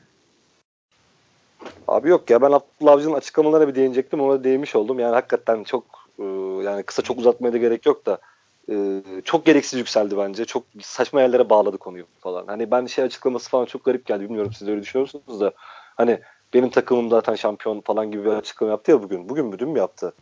[1.88, 5.00] Abi yok ya ben Abdullah Avcı'nın açıklamalarına bir değinecektim ona değinmiş oldum.
[5.00, 5.84] Yani hakikaten çok
[6.20, 6.24] e,
[6.64, 8.18] yani kısa çok uzatmaya da gerek yok da
[8.70, 10.46] e, çok gereksiz yükseldi bence.
[10.46, 12.48] Çok saçma yerlere bağladı konuyu falan.
[12.48, 14.24] Hani ben şey açıklaması falan çok garip geldi.
[14.24, 15.52] Bilmiyorum siz öyle düşünüyor musunuz da
[15.98, 16.20] hani
[16.54, 19.30] benim takımım zaten şampiyon falan gibi bir açıklama yaptı ya bugün.
[19.30, 20.14] Bugün mü dün mü yaptı?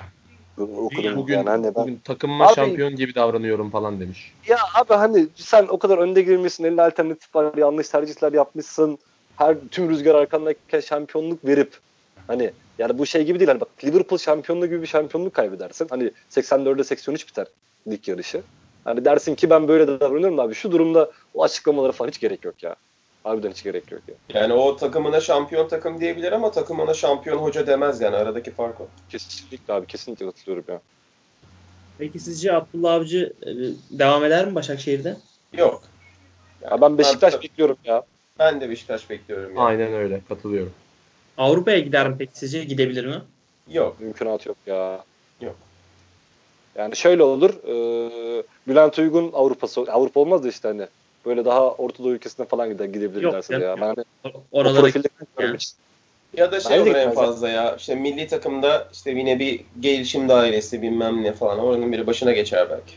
[0.77, 4.33] Okudum bugün, yani hani ben, bugün takımıma abi, şampiyon gibi davranıyorum falan demiş.
[4.47, 8.99] Ya abi hani sen o kadar önde girmişsin, elinde alternatif var, yanlış tercihler yapmışsın
[9.39, 11.77] her tüm rüzgar arkandayken şampiyonluk verip
[12.27, 15.87] hani yani bu şey gibi değil hani bak Liverpool şampiyonluğu gibi bir şampiyonluk kaybedersin.
[15.89, 17.47] Hani 84'e 83 biter
[17.87, 18.41] lig yarışı.
[18.83, 22.63] Hani dersin ki ben böyle davranıyorum abi şu durumda o açıklamalara falan hiç gerek yok
[22.63, 22.75] ya.
[23.23, 24.41] Harbiden hiç gerek yok ya.
[24.41, 28.87] Yani o takımına şampiyon takım diyebilir ama takımına şampiyon hoca demez yani aradaki fark o.
[29.09, 30.81] Kesinlikle abi kesinlikle katılıyorum ya.
[31.97, 33.49] Peki sizce Abdullah Avcı e,
[33.99, 35.17] devam eder mi Başakşehir'de?
[35.53, 35.81] Yok.
[36.61, 38.03] Yani ya ben Beşiktaş ben, bekliyorum ya.
[38.39, 39.49] Ben de Beşiktaş bekliyorum.
[39.55, 39.59] Yani.
[39.59, 40.21] Aynen öyle.
[40.29, 40.73] Katılıyorum.
[41.37, 42.63] Avrupa'ya gider mi peki sizce?
[42.63, 43.21] Gidebilir mi?
[43.71, 43.99] Yok.
[43.99, 45.03] Mümkünat yok ya.
[45.41, 45.55] Yok.
[46.75, 47.49] Yani şöyle olur.
[47.49, 50.87] E, Bülent Uygun Avrupa'sı Avrupa olmaz da işte hani
[51.25, 53.75] böyle daha Orta Doğu ülkesine falan gider gidebilir yok, derse ya.
[53.81, 54.89] Ben hani Oralara
[55.39, 55.57] yani.
[56.37, 57.75] Ya da şey olur en fazla ya.
[57.75, 61.59] İşte milli takımda işte yine bir gelişim dairesi bilmem ne falan.
[61.59, 62.93] Oranın biri başına geçer belki.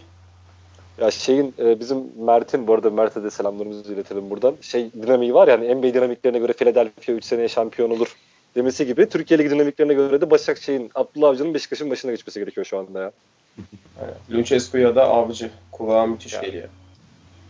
[0.98, 4.56] Ya şeyin e, bizim Mert'in bu arada Mert'e de selamlarımızı iletelim buradan.
[4.60, 8.16] Şey dinamiği var yani NBA dinamiklerine göre Philadelphia 3 seneye şampiyon olur
[8.54, 12.78] demesi gibi Türkiye Ligi dinamiklerine göre de Başakşehir'in Abdullah Avcı'nın Beşiktaş'ın başına geçmesi gerekiyor şu
[12.78, 13.12] anda ya.
[14.04, 14.16] Evet.
[14.30, 15.50] Lucescu ya da Avcı.
[15.72, 16.40] Kulağa müthiş ya.
[16.40, 16.68] geliyor.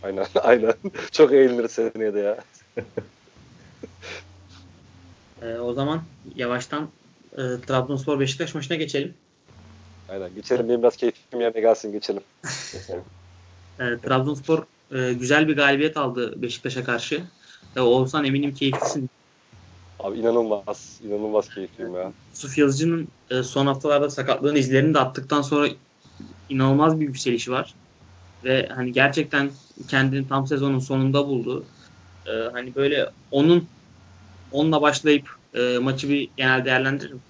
[0.03, 0.73] Aynen aynen.
[1.11, 2.37] Çok eğlenir seneye de ya.
[5.41, 6.01] E, o zaman
[6.35, 6.89] yavaştan
[7.33, 9.13] e, Trabzonspor Beşiktaş maçına geçelim.
[10.09, 12.23] Aynen geçelim benim biraz keyfim yerine gelsin geçelim.
[13.79, 17.23] e, Trabzonspor e, güzel bir galibiyet aldı Beşiktaş'a karşı.
[17.75, 19.09] E, Oğuzhan eminim keyiflisin.
[19.99, 20.99] Abi inanılmaz.
[21.03, 22.11] inanılmaz keyifliyim ya.
[22.31, 25.67] Yusuf Yazıcı'nın e, son haftalarda sakatlığın izlerini de attıktan sonra
[26.49, 27.73] inanılmaz bir yükselişi var.
[28.43, 29.51] Ve hani gerçekten
[29.87, 31.65] kendini tam sezonun sonunda buldu.
[32.27, 33.67] E, hani böyle onun
[34.51, 37.21] onunla başlayıp e, maçı bir genel değerlendiririm.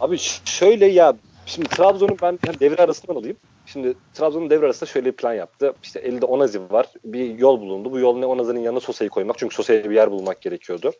[0.00, 1.16] Abi şöyle ya
[1.46, 3.36] şimdi Trabzon'un ben yani devre arasından alayım.
[3.72, 5.74] Şimdi Trabzon'un devre arasında şöyle bir plan yaptı.
[5.82, 6.86] İşte elde Onazi var.
[7.04, 7.92] Bir yol bulundu.
[7.92, 9.38] Bu yol ne Onazi'nin yanına Sosa'yı koymak.
[9.38, 10.92] Çünkü Sosa'ya bir yer bulmak gerekiyordu.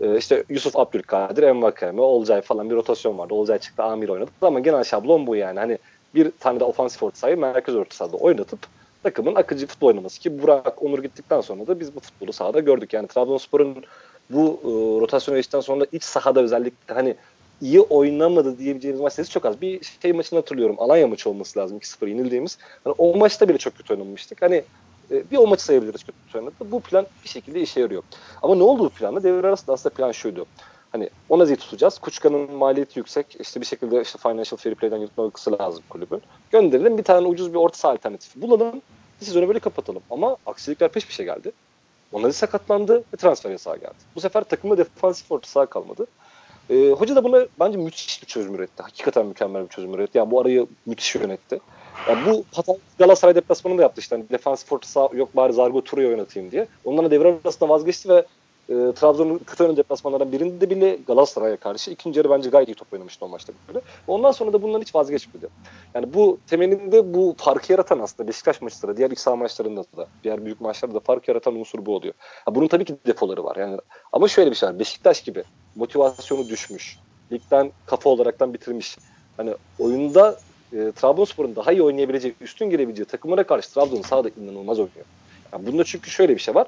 [0.00, 3.34] Ee, işte Yusuf Abdülkadir, Envakame, Olcay falan bir rotasyon vardı.
[3.34, 4.30] Olcay çıktı, Amir oynadı.
[4.42, 5.58] Ama genel şablon bu yani.
[5.58, 5.78] Hani
[6.14, 8.58] bir tane de ofansif orta sahayı merkez orta sahada oynatıp
[9.02, 12.92] takımın akıcı futbol oynaması ki Burak Onur gittikten sonra da biz bu futbolu sahada gördük.
[12.92, 13.84] Yani Trabzonspor'un
[14.30, 14.68] bu e,
[15.00, 17.16] rotasyon geçtikten sonra iç sahada özellikle hani
[17.62, 19.60] iyi oynamadı diyebileceğimiz maç sayısı çok az.
[19.60, 20.76] Bir şey maçını hatırlıyorum.
[20.78, 22.58] Alanya maçı olması lazım 2-0 yenildiğimiz.
[22.84, 24.42] Hani o maçta bile çok kötü oynamıştık.
[24.42, 24.64] Hani
[25.10, 26.54] e, bir o maçı sayabiliriz kötü oynadı.
[26.60, 28.02] Bu plan bir şekilde işe yarıyor.
[28.42, 29.22] Ama ne oldu bu planda?
[29.22, 30.46] Devre arasında aslında plan şuydu.
[30.92, 31.98] Hani ona zil tutacağız.
[31.98, 33.36] Kuçka'nın maliyeti yüksek.
[33.40, 36.22] İşte bir şekilde işte financial fair play'den yutmaması lazım kulübün.
[36.50, 38.82] Gönderelim bir tane ucuz bir orta saha alternatifi bulalım.
[39.20, 40.02] Sezonu böyle kapatalım.
[40.10, 41.52] Ama aksilikler peş peşe geldi.
[42.12, 43.94] Onları sakatlandı ve transfer yasağı geldi.
[44.14, 46.06] Bu sefer takımda defansif orta saha kalmadı.
[46.70, 48.82] E, hoca da buna bence müthiş bir çözüm üretti.
[48.82, 50.18] Hakikaten mükemmel bir çözüm üretti.
[50.18, 51.60] Yani bu arayı müthiş yönetti.
[52.08, 54.16] Yani bu hata Galatasaray deplasmanında yaptı işte.
[54.16, 56.66] Hani defansif orta saha yok bari Zargo Turu'yu oynatayım diye.
[56.84, 58.24] Ondan devre arasında vazgeçti ve
[58.68, 62.92] e, Trabzon'un kötü oynadığı deplasmanlardan birinde bile Galatasaray'a karşı ikinci yarı bence gayet iyi top
[62.92, 63.80] oynamıştı o maçta böyle.
[64.06, 65.48] Ondan sonra da bundan hiç vazgeçmedi.
[65.94, 70.44] Yani bu temelinde bu farkı yaratan aslında Beşiktaş maçları, diğer iç saha maçlarında da, diğer
[70.44, 72.14] büyük maçlarda da fark yaratan unsur bu oluyor.
[72.44, 73.56] Ha, bunun tabii ki defoları var.
[73.56, 73.78] Yani
[74.12, 74.78] ama şöyle bir şey var.
[74.78, 75.44] Beşiktaş gibi
[75.76, 76.98] motivasyonu düşmüş.
[77.32, 78.96] Ligden kafa olaraktan bitirmiş.
[79.36, 80.38] Hani oyunda
[80.72, 85.06] e, Trabzonspor'un daha iyi oynayabileceği, üstün gelebileceği takımlara karşı Trabzon sahada inanılmaz oynuyor.
[85.52, 86.66] Yani bunda çünkü şöyle bir şey var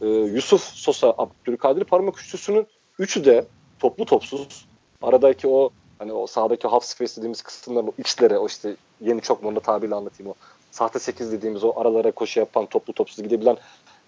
[0.00, 2.66] e, Yusuf Sosa, Abdülkadir parmak üçlüsünün
[2.98, 3.44] üçü de
[3.78, 4.66] toplu topsuz.
[5.02, 9.42] Aradaki o hani o sahadaki half space dediğimiz kısımların o x'lere o işte yeni çok
[9.42, 10.34] moda tabirle anlatayım o
[10.70, 13.56] sahte 8 dediğimiz o aralara koşu yapan toplu topsuz gidebilen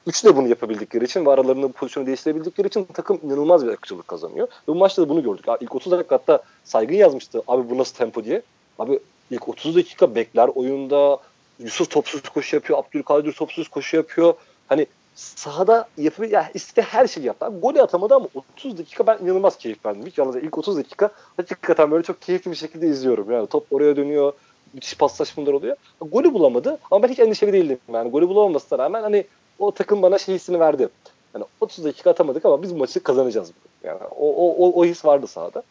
[0.07, 4.47] Üçü de bunu yapabildikleri için ve aralarında pozisyonu değiştirebildikleri için takım inanılmaz bir akıcılık kazanıyor.
[4.47, 5.49] Ve bu maçta da bunu gördük.
[5.49, 7.43] Abi ilk 30 dakika hatta saygın yazmıştı.
[7.49, 8.43] Abi bu nasıl tempo diye.
[8.79, 8.99] Abi
[9.31, 11.19] ilk 30 dakika bekler oyunda.
[11.59, 12.79] Yusuf topsuz koşu yapıyor.
[12.79, 14.35] Abdülkadir topsuz koşu yapıyor.
[14.69, 14.87] Hani
[15.21, 17.47] sahada yapı ya işte her şeyi yaptı.
[17.47, 20.07] Abi, golü atamadı ama 30 dakika ben inanılmaz keyif verdim.
[20.07, 23.31] Hiç yalnız ilk 30 dakika hakikaten böyle çok keyifli bir şekilde izliyorum.
[23.31, 24.33] Yani top oraya dönüyor.
[24.75, 25.77] Müthiş paslaşmalar oluyor.
[26.01, 27.79] Golü bulamadı ama ben hiç endişeli değildim.
[27.93, 29.25] Yani golü bulamamasına rağmen hani
[29.59, 30.89] o takım bana şey hissini verdi.
[31.35, 33.53] Yani 30 dakika atamadık ama biz maçı kazanacağız.
[33.85, 35.63] Yani o, o, o, o his vardı sahada.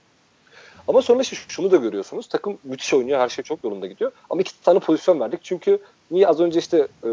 [0.88, 2.28] Ama sonra işte şunu da görüyorsunuz.
[2.28, 3.20] Takım müthiş oynuyor.
[3.20, 4.12] Her şey çok yolunda gidiyor.
[4.30, 5.40] Ama iki tane pozisyon verdik.
[5.44, 5.80] Çünkü
[6.12, 7.10] niye az önce işte e,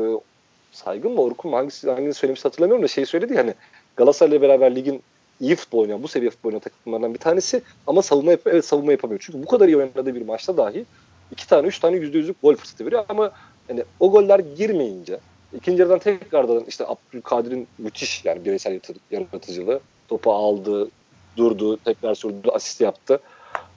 [0.76, 3.54] Saygın mı Orkun mu hangisi, hangisi söylemiş hatırlamıyorum da şey söyledi hani
[3.96, 5.02] Galatasaray'la beraber ligin
[5.40, 8.54] iyi futbol oynayan, bu seviye futbol oynayan takımlardan bir tanesi ama savunma yapıyor.
[8.54, 9.20] Evet savunma yapamıyor.
[9.24, 10.84] Çünkü bu kadar iyi oynadığı bir maçta dahi
[11.32, 13.30] iki tane, üç tane yüzde yüzlük gol fırsatı veriyor ama
[13.68, 15.20] yani o goller girmeyince
[15.52, 20.88] ikinci yarıdan tekrardan işte Abdülkadir'in müthiş yani bireysel yaratıcılığı topu aldı,
[21.36, 23.20] durdu, tekrar sürdü, asist yaptı.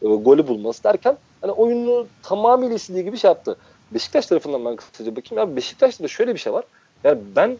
[0.01, 3.57] E, golü bulması derken hani oyunu tamamıyla istediği gibi şey yaptı.
[3.91, 5.49] Beşiktaş tarafından ben kısaca bakayım.
[5.49, 6.63] Ya Beşiktaş'ta da şöyle bir şey var.
[7.03, 7.57] Yani ben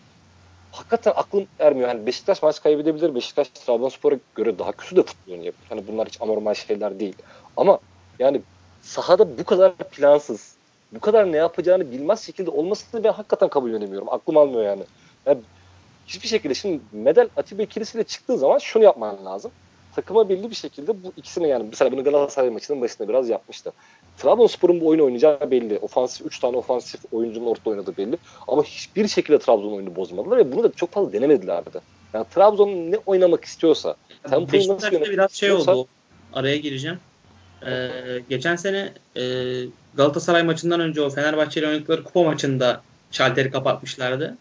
[0.71, 1.87] hakikaten aklım ermiyor.
[1.87, 3.15] Yani Beşiktaş maç kaybedebilir.
[3.15, 5.65] Beşiktaş Trabzonspor'a göre daha kötü de futbol oynayabilir.
[5.69, 7.15] Hani bunlar hiç anormal şeyler değil.
[7.57, 7.79] Ama
[8.19, 8.41] yani
[8.81, 10.55] sahada bu kadar plansız,
[10.91, 14.09] bu kadar ne yapacağını bilmez şekilde olmasını ben hakikaten kabul edemiyorum.
[14.09, 14.83] Aklım almıyor yani.
[15.25, 15.39] yani
[16.07, 19.51] hiçbir şekilde şimdi Medel Atiba ikilisiyle çıktığı zaman şunu yapman lazım.
[19.95, 23.73] Takıma belli bir şekilde bu ikisini yani mesela bunu Galatasaray maçının başında biraz yapmıştı.
[24.19, 25.77] Trabzonspor'un bu oyunu oynayacağı belli.
[25.77, 28.17] Ofansif 3 tane ofansif oyuncunun orta oynadığı belli.
[28.47, 31.79] Ama hiçbir şekilde Trabzon oyunu bozmadılar ve bunu da çok fazla denemediler de.
[32.13, 33.95] Yani Trabzon ne oynamak istiyorsa,
[34.29, 35.87] tempoyu nasıl yönetmek biraz şey oldu.
[36.33, 36.99] Araya gireceğim.
[37.65, 37.89] Ee,
[38.29, 39.23] geçen sene e,
[39.95, 44.37] Galatasaray maçından önce o Fenerbahçe ile oynadıkları kupa maçında şalteri kapatmışlardı.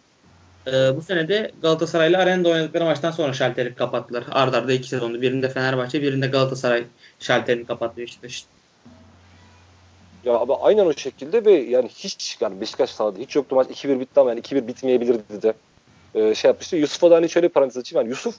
[0.67, 4.25] Ee, bu sene de Galatasaray ile Arena'da oynadıkları maçtan sonra şalteri kapattılar.
[4.31, 5.23] Arda arda iki sezonda.
[5.23, 6.85] Birinde Fenerbahçe, birinde Galatasaray
[7.21, 8.58] şalterini kapattı Beşiktaş'ın.
[10.29, 14.01] Ya abi aynen o şekilde ve yani hiç yani Beşiktaş sahada hiç yoktu maç 2-1
[14.01, 15.55] bitti ama yani 2-1 bitmeyebilirdi de
[16.15, 16.77] ee, şey yapmıştı.
[16.77, 18.05] Yusuf'a da hani şöyle parantez açayım.
[18.07, 18.37] Yani Yusuf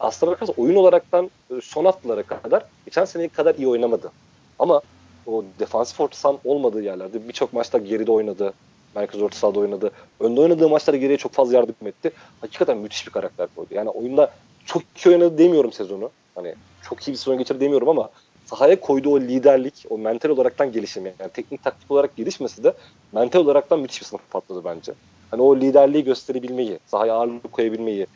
[0.00, 4.12] aslında bakarsan oyun olaraktan e, son haftalara kadar geçen seneki kadar iyi oynamadı.
[4.58, 4.80] Ama
[5.26, 8.52] o defansif orta olmadığı yerlerde birçok maçta geride oynadı.
[8.94, 9.90] Merkez orta sahada oynadı.
[10.20, 12.10] Önde oynadığı maçlarda geriye çok fazla yardım etti.
[12.40, 13.68] Hakikaten müthiş bir karakter koydu.
[13.74, 14.30] Yani oyunda
[14.66, 16.10] çok iyi oynadı demiyorum sezonu.
[16.34, 18.10] Hani çok iyi bir sezon geçirdi demiyorum ama
[18.50, 22.72] sahaya koyduğu o liderlik, o mental olaraktan gelişim yani teknik taktik olarak gelişmesi de
[23.12, 24.92] mental olaraktan müthiş bir sınıf patladı bence.
[25.30, 28.06] Hani o liderliği gösterebilmeyi, sahaya ağırlık koyabilmeyi,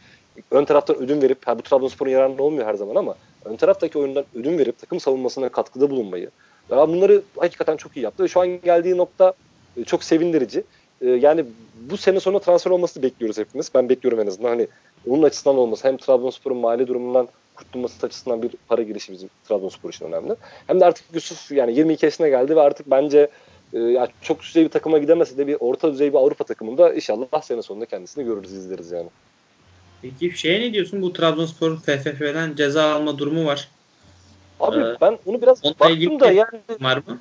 [0.50, 3.14] ön taraftan ödün verip, ha bu Trabzonspor'un yararına olmuyor her zaman ama
[3.44, 6.30] ön taraftaki oyundan ödün verip takım savunmasına katkıda bulunmayı.
[6.70, 9.32] Ya bunları hakikaten çok iyi yaptı ve şu an geldiği nokta
[9.76, 10.64] e, çok sevindirici.
[11.00, 11.44] E, yani
[11.90, 13.70] bu sene sonra transfer olmasını bekliyoruz hepimiz.
[13.74, 14.48] Ben bekliyorum en azından.
[14.48, 14.68] Hani
[15.08, 20.04] onun açısından olması hem Trabzonspor'un mali durumundan kurtulması açısından bir para girişi bizim Trabzonspor için
[20.04, 20.36] önemli.
[20.66, 23.28] Hem de artık Yusuf yani 22 yaşına geldi ve artık bence
[23.72, 27.42] e, yani çok düzey bir takıma gidemese de bir orta düzey bir Avrupa takımında inşallah
[27.42, 29.08] sene sonunda kendisini görürüz, izleriz yani.
[30.02, 31.02] Peki şeye ne diyorsun?
[31.02, 33.68] Bu Trabzonspor FFF'den ceza alma durumu var.
[34.60, 37.18] Abi ee, ben onu biraz baktım da yani var mı?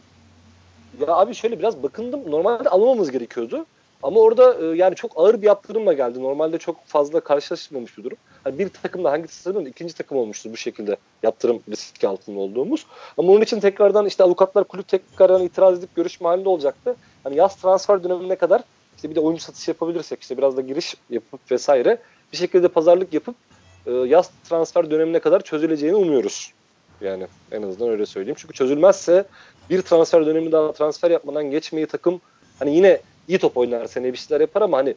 [0.99, 2.31] Ya abi şöyle biraz bakındım.
[2.31, 3.65] Normalde almamamız gerekiyordu.
[4.03, 6.23] Ama orada e, yani çok ağır bir yaptırımla geldi.
[6.23, 8.17] Normalde çok fazla karşılaşmamış bir durum.
[8.45, 12.85] Yani bir takımda hangi takımın ikinci takım olmuştu bu şekilde yaptırım riski altında olduğumuz.
[13.17, 16.95] Ama onun için tekrardan işte avukatlar kulüp tekrardan itiraz edip görüşme halinde olacaktı.
[17.23, 18.61] Hani yaz transfer dönemine kadar
[18.95, 21.97] işte bir de oyuncu satışı yapabilirsek işte biraz da giriş yapıp vesaire
[22.31, 23.35] bir şekilde pazarlık yapıp
[23.85, 26.53] e, yaz transfer dönemine kadar çözüleceğini umuyoruz.
[27.01, 28.37] Yani en azından öyle söyleyeyim.
[28.39, 29.25] Çünkü çözülmezse
[29.69, 32.21] bir transfer dönemi daha transfer yapmadan geçmeyi takım
[32.59, 34.95] hani yine iyi top oynar seneye bir şeyler yapar ama hani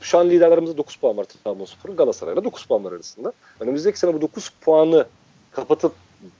[0.00, 3.32] şu an liderlerimizde 9 puan var Trabzonspor'un Galatasaray'la 9 puan var arasında.
[3.60, 5.06] Önümüzdeki sene bu 9 puanı
[5.50, 5.92] kapatıp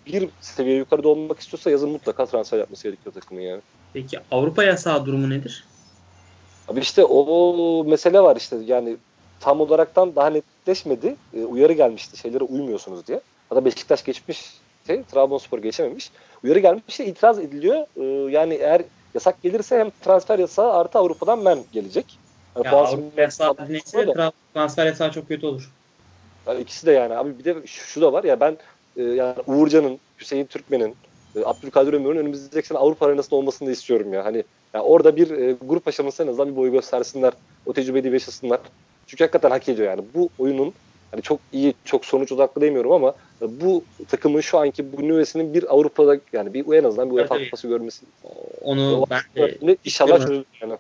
[0.06, 3.60] bir seviye yukarıda olmak istiyorsa yazın mutlaka transfer yapması gerekiyor takımın yani.
[3.92, 5.64] Peki Avrupa yasağı durumu nedir?
[6.68, 8.96] Abi işte o mesele var işte yani
[9.40, 11.16] tam olaraktan daha netleşmedi.
[11.34, 13.20] E, uyarı gelmişti şeylere uymuyorsunuz diye.
[13.48, 14.54] Hatta Beşiktaş geçmiş
[14.86, 16.10] şey, Trabzonspor geçememiş.
[16.44, 17.86] Uyarı gelmiş de itiraz ediliyor.
[17.96, 18.82] E, yani eğer
[19.14, 22.18] yasak gelirse hem transfer yasağı artı Avrupa'dan men gelecek.
[22.56, 24.06] Yani ya Avrupa yasağı neyse
[24.54, 25.70] transfer yasağı çok kötü olur.
[26.46, 28.58] Yani ikisi de yani abi bir de şu, şu da var ya ben
[28.96, 30.96] e, yani Uğurcan'ın, Hüseyin Türkmen'in,
[31.36, 34.24] e, Abdülkadir Ömür'ün önümüzdeki sene Avrupa arenasında olmasını da istiyorum ya.
[34.24, 37.32] Hani yani orada bir e, grup aşaması en azından bir boy göstersinler.
[37.66, 38.60] O tecrübeyi yaşasınlar.
[39.06, 40.04] Çünkü hakikaten hak ediyor yani.
[40.14, 40.74] Bu oyunun
[41.10, 45.74] hani çok iyi, çok sonuç odaklı demiyorum ama bu takımın şu anki bu nüvesinin bir
[45.74, 47.46] Avrupa'da yani bir en azından bir UEFA evet.
[47.46, 48.06] kupası görmesi.
[48.60, 49.20] Onu ben
[49.68, 50.74] de inşallah çözülür yani.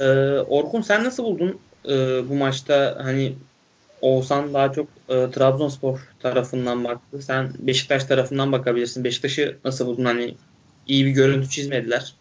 [0.00, 0.04] Ee,
[0.48, 1.58] Orkun sen nasıl buldun
[1.88, 3.34] e, bu maçta hani
[4.00, 7.22] Oğuzhan daha çok e, Trabzonspor tarafından baktı.
[7.22, 9.04] Sen Beşiktaş tarafından bakabilirsin.
[9.04, 10.04] Beşiktaş'ı nasıl buldun?
[10.04, 10.34] Hani
[10.86, 12.14] iyi bir görüntü çizmediler.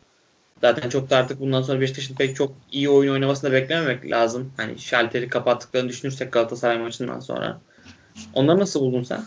[0.62, 4.54] Zaten çok da artık bundan sonra Beşiktaş'ın pek çok iyi oyun oynamasını da beklememek lazım.
[4.58, 7.62] Hani şalteri kapattıklarını düşünürsek Galatasaray maçından sonra.
[8.34, 9.24] Onları nasıl buldun sen?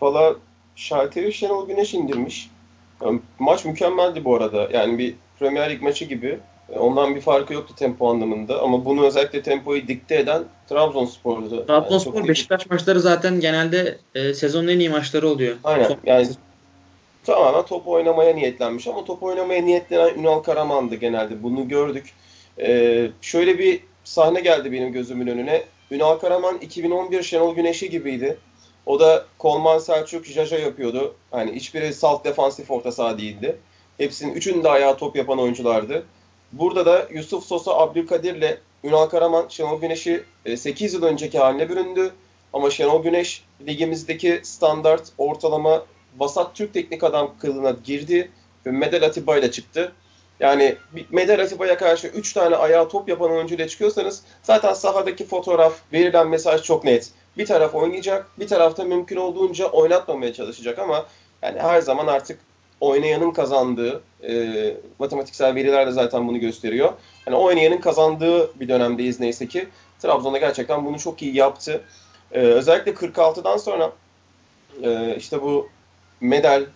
[0.00, 0.36] Valla
[0.76, 2.50] şalteri Şenol Güneş indirmiş.
[3.02, 4.68] Yani maç mükemmeldi bu arada.
[4.72, 6.40] Yani bir Premier Lig maçı gibi.
[6.78, 11.66] Ondan bir farkı yoktu tempo anlamında ama bunu özellikle tempoyu dikte eden Trabzonspor'du.
[11.66, 15.56] Trabzonspor yani Beşiktaş maçları zaten genelde e, sezonun en iyi maçları oluyor.
[15.64, 15.88] Aynen.
[15.88, 16.28] Son yani
[17.24, 21.42] tamamen top oynamaya niyetlenmiş ama top oynamaya niyetlenen Ünal Karaman'dı genelde.
[21.42, 22.12] Bunu gördük.
[22.60, 25.62] Ee, şöyle bir sahne geldi benim gözümün önüne.
[25.90, 28.38] Ünal Karaman 2011 Şenol Güneş'i gibiydi.
[28.86, 31.14] O da Kolman Selçuk Jaja yapıyordu.
[31.30, 33.56] Hani hiçbiri salt defansif orta saha değildi.
[33.98, 36.04] Hepsinin üçünün de ayağı top yapan oyunculardı.
[36.58, 40.24] Burada da Yusuf Sosa Abdülkadir ile Ünal Karaman Şenol Güneş'i
[40.56, 42.12] 8 e, yıl önceki haline büründü.
[42.52, 45.84] Ama Şenol Güneş ligimizdeki standart ortalama
[46.18, 48.30] vasat Türk teknik adam kılığına girdi
[48.66, 49.92] ve Medel Atiba ile çıktı.
[50.40, 50.76] Yani
[51.10, 56.62] Medel Atiba'ya karşı 3 tane ayağı top yapan oyuncuyla çıkıyorsanız zaten sahadaki fotoğraf, verilen mesaj
[56.62, 57.10] çok net.
[57.38, 61.06] Bir taraf oynayacak, bir tarafta mümkün olduğunca oynatmamaya çalışacak ama
[61.42, 62.40] yani her zaman artık
[62.80, 66.92] oynayanın kazandığı, e, matematiksel veriler de zaten bunu gösteriyor.
[67.26, 69.68] Yani oynayanın kazandığı bir dönemdeyiz neyse ki.
[69.98, 71.80] Trabzon'da gerçekten bunu çok iyi yaptı.
[72.32, 73.92] E, özellikle 46'dan sonra
[74.82, 75.68] e, işte bu
[76.20, 76.66] Medel,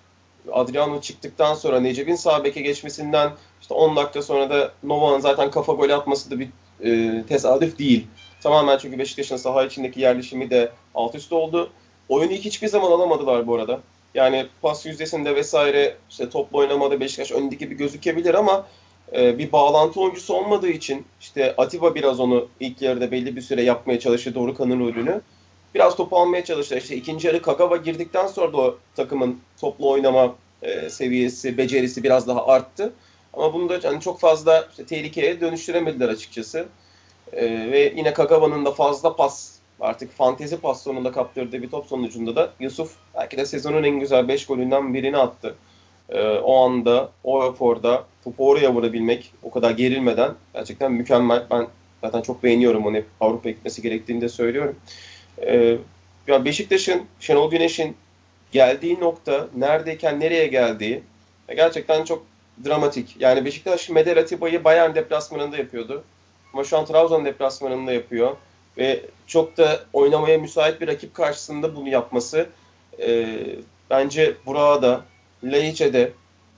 [0.53, 5.73] Adriano çıktıktan sonra Necip'in sağ beke geçmesinden işte 10 dakika sonra da Nova'nın zaten kafa
[5.73, 6.49] golü atması da bir
[6.85, 8.07] e, tesadüf değil.
[8.41, 11.71] Tamamen çünkü Beşiktaş'ın saha içindeki yerleşimi de alt üst oldu.
[12.09, 13.81] Oyunu hiçbir zaman alamadılar bu arada.
[14.15, 18.67] Yani pas yüzdesinde vesaire işte topla oynamada Beşiktaş öndeki gibi gözükebilir ama
[19.13, 23.63] e, bir bağlantı oyuncusu olmadığı için işte Atiba biraz onu ilk yarıda belli bir süre
[23.63, 25.21] yapmaya çalıştı Dorukan'ın rolünü.
[25.75, 26.79] Biraz topu almaya çalıştı.
[26.79, 32.29] İşte ikinci yarı Kagawa girdikten sonra da o takımın toplu oynama e, seviyesi, becerisi biraz
[32.29, 32.93] daha arttı.
[33.35, 36.67] Ama bunu da hani çok fazla işte, tehlikeye dönüştüremediler açıkçası.
[37.33, 42.37] E, ve yine Kagawa'nın da fazla pas artık fantezi pas sonunda kaptırdığı bir top sonucunda
[42.37, 45.55] da Yusuf belki de sezonun en güzel 5 golünden birini attı.
[46.09, 51.47] Ee, o anda, o eforda topu oraya vurabilmek o kadar gerilmeden gerçekten mükemmel.
[51.51, 51.67] Ben
[52.01, 54.77] Zaten çok beğeniyorum onu hep Avrupa gitmesi gerektiğini de söylüyorum.
[55.43, 55.77] Ee,
[56.27, 57.97] ya Beşiktaş'ın, Şenol Güneş'in
[58.53, 61.03] geldiği nokta, neredeyken nereye geldiği
[61.49, 62.23] gerçekten çok
[62.65, 63.17] dramatik.
[63.21, 66.05] Yani Beşiktaş Medel Atiba'yı Bayern deplasmanında yapıyordu.
[66.53, 68.37] Ama şu an Trabzon deplasmanında yapıyor.
[68.79, 72.47] Ve çok da oynamaya müsait bir rakip karşısında bunu yapması
[73.03, 73.27] e,
[73.91, 75.01] bence Burak'a da,
[75.45, 76.13] Laiç'e de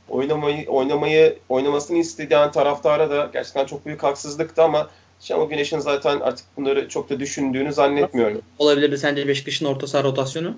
[0.09, 6.47] oynamayı, oynamayı oynamasını isteyen taraftara da gerçekten çok büyük haksızlıktı ama Şenol Güneş'in zaten artık
[6.57, 8.43] bunları çok da düşündüğünü zannetmiyorum.
[8.59, 10.57] Olabilirdi sence Beşiktaş'ın orta saha rotasyonu?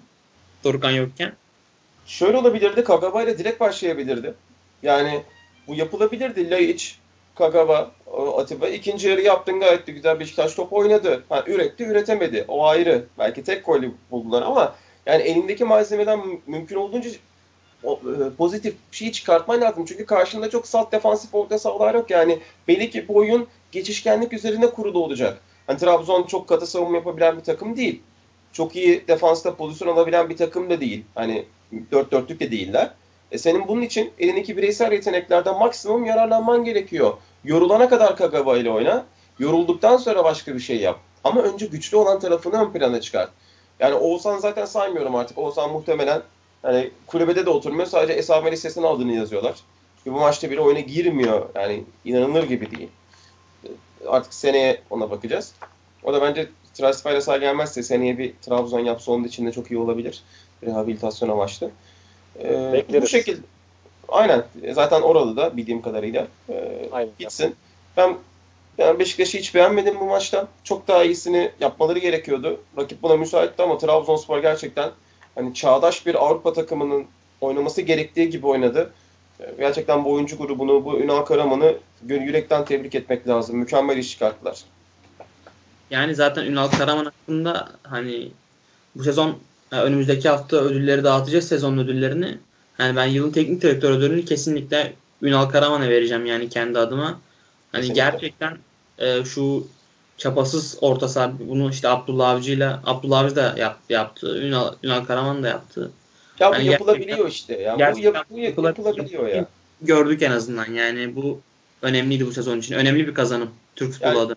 [0.64, 1.33] Dorukhan yokken.
[2.07, 2.85] Şöyle olabilirdi.
[2.85, 4.35] Kagaba ile direkt başlayabilirdi.
[4.83, 5.22] Yani
[5.68, 6.51] bu yapılabilirdi.
[6.51, 6.98] Laiç,
[7.35, 7.90] Kagaba,
[8.37, 8.68] Atiba.
[8.68, 10.21] ikinci yarı yaptın gayet de güzel.
[10.21, 11.25] Beşiktaş top oynadı.
[11.29, 12.45] Ha, üretti, üretemedi.
[12.49, 13.05] O ayrı.
[13.18, 14.75] Belki tek golü buldular ama
[15.07, 17.11] yani elindeki malzemeden mümkün olduğunca
[17.85, 17.90] e,
[18.38, 19.85] pozitif bir şey çıkartman lazım.
[19.85, 22.11] Çünkü karşında çok salt defansif orta sahalar yok.
[22.11, 25.40] Yani belli ki bu oyun geçişkenlik üzerine kurulu olacak.
[25.66, 28.03] Hani Trabzon çok katı savunma yapabilen bir takım değil.
[28.53, 31.05] Çok iyi defansta pozisyon alabilen bir takım da değil.
[31.14, 31.45] Hani
[31.92, 32.90] dört dörtlük de değiller.
[33.33, 37.12] E senin bunun için elindeki bireysel yeteneklerden maksimum yararlanman gerekiyor.
[37.45, 39.05] Yorulana kadar Kagawa ile oyna.
[39.38, 40.99] Yorulduktan sonra başka bir şey yap.
[41.25, 43.29] Ama önce güçlü olan tarafını ön plana çıkar.
[43.81, 45.38] Yani Oğuzhan zaten saymıyorum artık.
[45.38, 46.23] Oğuzhan muhtemelen
[46.62, 47.87] hani kulübede de oturmuyor.
[47.87, 49.55] Sadece esame listesine adını yazıyorlar.
[50.07, 51.49] Ve bu maçta bile oyuna girmiyor.
[51.55, 52.88] Yani inanılır gibi değil.
[54.07, 55.55] Artık seneye ona bakacağız.
[56.05, 59.79] O da bence transfer yasağı gelmezse seneye bir Trabzon yapsa onun için de çok iyi
[59.79, 60.23] olabilir.
[60.62, 61.71] Rehabilitasyon amaçlı.
[62.44, 63.02] Ee, Bekleriz.
[63.02, 63.40] Bu şekilde.
[64.09, 64.44] Aynen.
[64.72, 66.26] Zaten oralı da bildiğim kadarıyla.
[66.48, 67.12] Ee, Aynen.
[67.18, 67.57] Gitsin.
[67.96, 68.16] Ben
[68.78, 70.48] ben Beşiktaş'ı hiç beğenmedim bu maçta.
[70.64, 72.61] Çok daha iyisini yapmaları gerekiyordu.
[72.78, 74.90] Rakip buna müsaitti ama Trabzonspor gerçekten
[75.35, 77.07] hani çağdaş bir Avrupa takımının
[77.40, 78.92] oynaması gerektiği gibi oynadı.
[79.40, 81.76] Ee, gerçekten bu oyuncu grubunu, bu Ünal Karaman'ı
[82.09, 83.57] yürekten tebrik etmek lazım.
[83.57, 84.64] Mükemmel iş çıkarttılar.
[85.90, 88.28] Yani zaten Ünal Karaman hakkında hani
[88.96, 89.38] bu sezon
[89.80, 92.38] önümüzdeki hafta ödülleri dağıtacağız sezon ödüllerini.
[92.78, 97.20] Yani ben yılın teknik direktör ödülünü kesinlikle Ünal Karaman'a vereceğim yani kendi adıma.
[97.72, 97.94] Hani kesinlikle.
[98.02, 98.58] gerçekten
[98.98, 99.66] e, şu
[100.16, 104.38] çapasız orta saha bunu işte Abdullah Avcı'yla Abdullah Avcı da yaptı, yaptı.
[104.42, 105.90] Ünal, Ünal Karaman da yaptı.
[106.40, 107.61] Ya bu yani yapılabiliyor işte.
[107.61, 107.94] Ya.
[107.94, 109.46] Bu, yap, bu yapılabiliyor ya.
[109.82, 110.72] Gördük en azından.
[110.72, 111.40] Yani bu
[111.82, 112.74] önemliydi bu sezon için.
[112.74, 114.37] Önemli bir kazanım Türk futbolu yani, adına.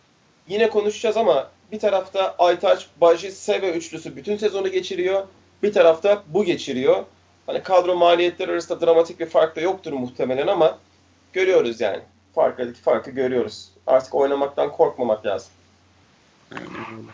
[0.50, 5.24] Yine konuşacağız ama bir tarafta Aytaç, Baji, Seve üçlüsü bütün sezonu geçiriyor.
[5.64, 7.04] Bir tarafta bu geçiriyor.
[7.48, 10.78] Hani kadro maliyetleri arasında dramatik bir fark da yoktur muhtemelen ama
[11.34, 12.00] görüyoruz yani.
[12.36, 13.70] Farkındaki farkı görüyoruz.
[13.88, 15.50] Artık oynamaktan korkmamak lazım.
[16.52, 17.12] Aynen öyle.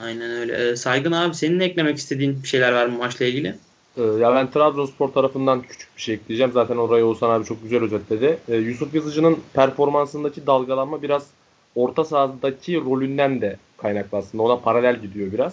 [0.00, 0.70] Aynen öyle.
[0.70, 3.54] Ee, Saygın abi senin eklemek istediğin bir şeyler var mı maçla ilgili?
[3.96, 6.52] Ee, ya ben Trabzonspor tarafından küçük bir şey ekleyeceğim.
[6.52, 8.38] Zaten orayı Oğuzhan abi çok güzel özetledi.
[8.48, 11.26] Ee, Yusuf Yazıcı'nın performansındaki dalgalanma biraz
[11.76, 14.42] orta sahadaki rolünden de kaynaklı aslında.
[14.42, 15.52] Ona paralel gidiyor biraz.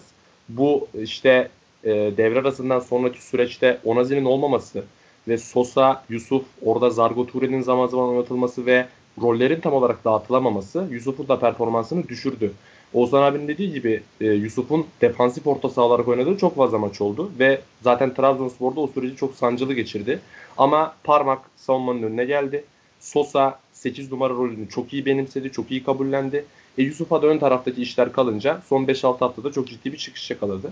[0.50, 1.50] Bu işte
[1.84, 4.84] e, devre arasından sonraki süreçte Onazi'nin olmaması
[5.28, 8.88] ve Sosa, Yusuf, orada Zargo Ture'nin zaman zaman oynatılması ve
[9.22, 12.52] rollerin tam olarak dağıtılamaması Yusuf'un da performansını düşürdü.
[12.94, 17.32] Oğuzhan abinin dediği gibi e, Yusuf'un defansif orta saha olarak oynadığı çok fazla maç oldu
[17.40, 20.20] ve zaten Trabzonspor'da o süreci çok sancılı geçirdi.
[20.58, 22.64] Ama parmak savunmanın önüne geldi.
[23.00, 26.46] Sosa 8 numara rolünü çok iyi benimsedi, çok iyi kabullendi.
[26.78, 30.72] E, Yusuf'a da ön taraftaki işler kalınca son 5-6 haftada çok ciddi bir çıkış yakaladı.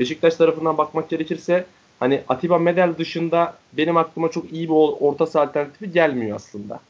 [0.00, 1.66] Beşiktaş tarafından bakmak gerekirse
[2.00, 6.80] hani Atiba Medel dışında benim aklıma çok iyi bir orta saha alternatifi gelmiyor aslında.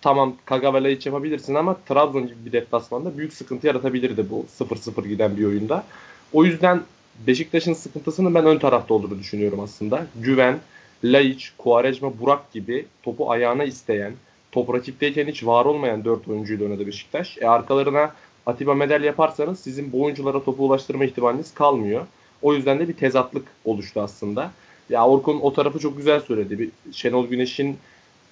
[0.00, 5.36] Tamam Kagawa hiç yapabilirsin ama Trabzon gibi bir deplasmanda büyük sıkıntı yaratabilirdi bu 0-0 giden
[5.36, 5.84] bir oyunda.
[6.32, 6.82] O yüzden
[7.26, 10.06] Beşiktaş'ın sıkıntısının ben ön tarafta olduğunu düşünüyorum aslında.
[10.16, 10.58] Güven,
[11.04, 14.12] Laiç, Kuarejma, Burak gibi topu ayağına isteyen,
[14.52, 17.38] top rakipteyken hiç var olmayan 4 oyuncuyla oynadı Beşiktaş.
[17.40, 18.10] E arkalarına
[18.46, 22.06] Atiba Medel yaparsanız sizin bu oyunculara topu ulaştırma ihtimaliniz kalmıyor.
[22.42, 24.50] O yüzden de bir tezatlık oluştu aslında.
[24.90, 26.58] Ya Orkun o tarafı çok güzel söyledi.
[26.58, 27.78] Bir Şenol Güneş'in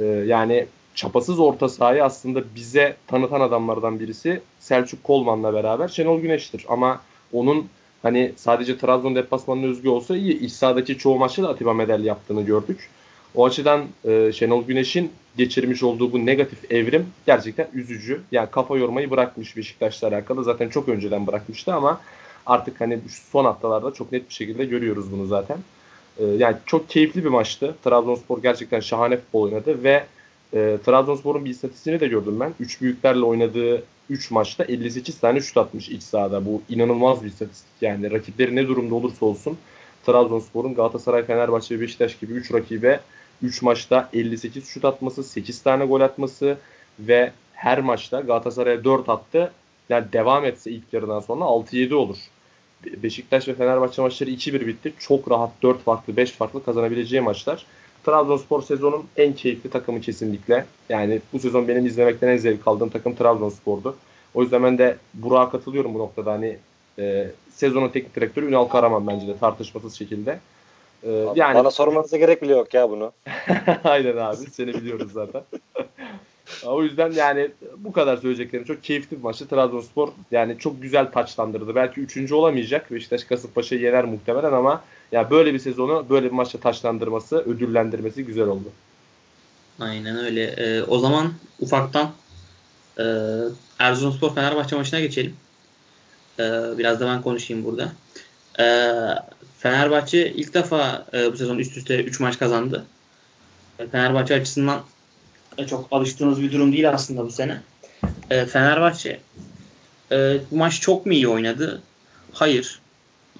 [0.00, 6.64] e, yani çapasız orta sahayı aslında bize tanıtan adamlardan birisi Selçuk Kolman'la beraber Şenol Güneş'tir.
[6.68, 7.00] Ama
[7.32, 7.68] onun
[8.02, 10.40] hani sadece Trabzon deplasmanına özgü olsa iyi.
[10.40, 12.90] İç sahadaki çoğu maçta da Atiba Medel yaptığını gördük.
[13.34, 18.20] O açıdan e, Şenol Güneş'in geçirmiş olduğu bu negatif evrim gerçekten üzücü.
[18.32, 20.44] Yani kafa yormayı bırakmış Beşiktaş'la alakalı.
[20.44, 22.00] Zaten çok önceden bırakmıştı ama
[22.46, 22.98] artık hani
[23.30, 25.58] son haftalarda çok net bir şekilde görüyoruz bunu zaten.
[26.18, 27.74] E, yani çok keyifli bir maçtı.
[27.84, 30.04] Trabzonspor gerçekten şahane futbol oynadı ve
[30.54, 32.54] e, Trabzonspor'un bir istatistiğini de gördüm ben.
[32.60, 36.46] 3 büyüklerle oynadığı 3 maçta 58 tane şut atmış iç sahada.
[36.46, 38.10] Bu inanılmaz bir istatistik yani.
[38.10, 39.58] Rakipleri ne durumda olursa olsun
[40.06, 43.00] Trabzonspor'un Galatasaray, Fenerbahçe ve Beşiktaş gibi 3 rakibe
[43.44, 46.56] 3 maçta 58 şut atması, 8 tane gol atması
[46.98, 49.52] ve her maçta Galatasaray'a 4 attı.
[49.88, 52.16] yani devam etse ilk yarıdan sonra 6-7 olur.
[53.02, 54.92] Beşiktaş ve Fenerbahçe maçları 2-1 bitti.
[54.98, 57.66] Çok rahat 4 farklı 5 farklı kazanabileceği maçlar.
[58.04, 60.66] Trabzonspor sezonun en keyifli takımı kesinlikle.
[60.88, 63.96] Yani bu sezon benim izlemekten en zevk aldığım takım Trabzonspor'du.
[64.34, 66.32] O yüzden ben de Burak'a katılıyorum bu noktada.
[66.32, 66.56] Hani
[66.98, 70.38] e, sezonun teknik direktörü Ünal Karaman bence de tartışmasız şekilde.
[71.04, 73.12] E, yani Bana sormanıza gerek bile yok ya bunu.
[73.84, 74.50] Aynen abi.
[74.52, 75.42] Seni biliyoruz zaten.
[76.66, 78.64] o yüzden yani bu kadar söyleyeceklerim.
[78.64, 79.48] Çok keyifli bir maçtı.
[79.48, 81.74] Trabzonspor yani çok güzel taçlandırdı.
[81.74, 82.92] Belki üçüncü olamayacak.
[82.92, 84.82] Beşiktaş Kasımpaşa'yı yener muhtemelen ama
[85.12, 88.68] ya böyle bir sezonu böyle bir maçla taçlandırması, ödüllendirmesi güzel oldu.
[89.80, 90.44] Aynen öyle.
[90.44, 92.10] Ee, o zaman ufaktan
[92.98, 93.04] e,
[93.78, 95.36] Erzurumspor Fenerbahçe maçına geçelim.
[96.38, 96.42] Ee,
[96.78, 97.92] biraz da ben konuşayım burada.
[98.60, 98.90] Ee,
[99.58, 102.84] Fenerbahçe ilk defa e, bu sezon üst üste 3 maç kazandı.
[103.92, 104.82] Fenerbahçe açısından
[105.70, 107.60] çok alıştığımız bir durum değil aslında bu sene.
[108.30, 109.20] E, Fenerbahçe
[110.12, 111.82] e, bu maç çok mu iyi oynadı?
[112.32, 112.80] Hayır.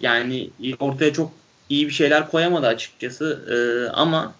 [0.00, 0.50] Yani
[0.80, 1.32] ortaya çok
[1.68, 3.44] iyi bir şeyler koyamadı açıkçası.
[3.50, 3.56] E,
[3.92, 4.34] ama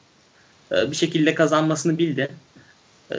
[0.73, 2.29] e, bir şekilde kazanmasını bildi.
[3.13, 3.17] E,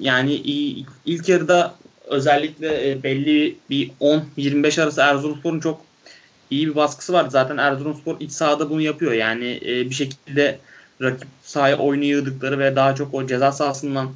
[0.00, 1.74] yani iyi, ilk yarıda
[2.06, 5.80] özellikle e, belli bir 10-25 arası Erzurumspor'un çok
[6.50, 7.28] iyi bir baskısı vardı.
[7.32, 9.12] Zaten Erzurumspor iç sahada bunu yapıyor.
[9.12, 10.58] Yani e, bir şekilde
[11.02, 14.10] rakip sahaya oyunu yığdıkları ve daha çok o ceza sahasından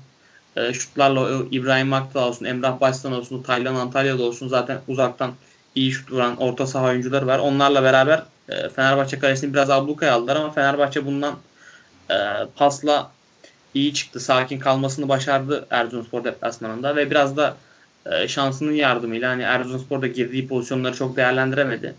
[0.57, 5.33] e, şutlarla İbrahim Akta olsun, Emrah Başsan olsun, Taylan Antalya'da olsun zaten uzaktan
[5.75, 7.39] iyi şut vuran orta saha oyuncuları var.
[7.39, 11.35] Onlarla beraber e, Fenerbahçe kalesini biraz ablukaya aldılar ama Fenerbahçe bundan
[12.11, 12.17] e,
[12.57, 13.11] pasla
[13.75, 14.21] iyi çıktı.
[14.21, 17.57] Sakin kalmasını başardı Erzurumspor deplasmanında ve biraz da
[18.07, 21.95] e, şansının yardımıyla hani Erzurumspor'da girdiği pozisyonları çok değerlendiremedi.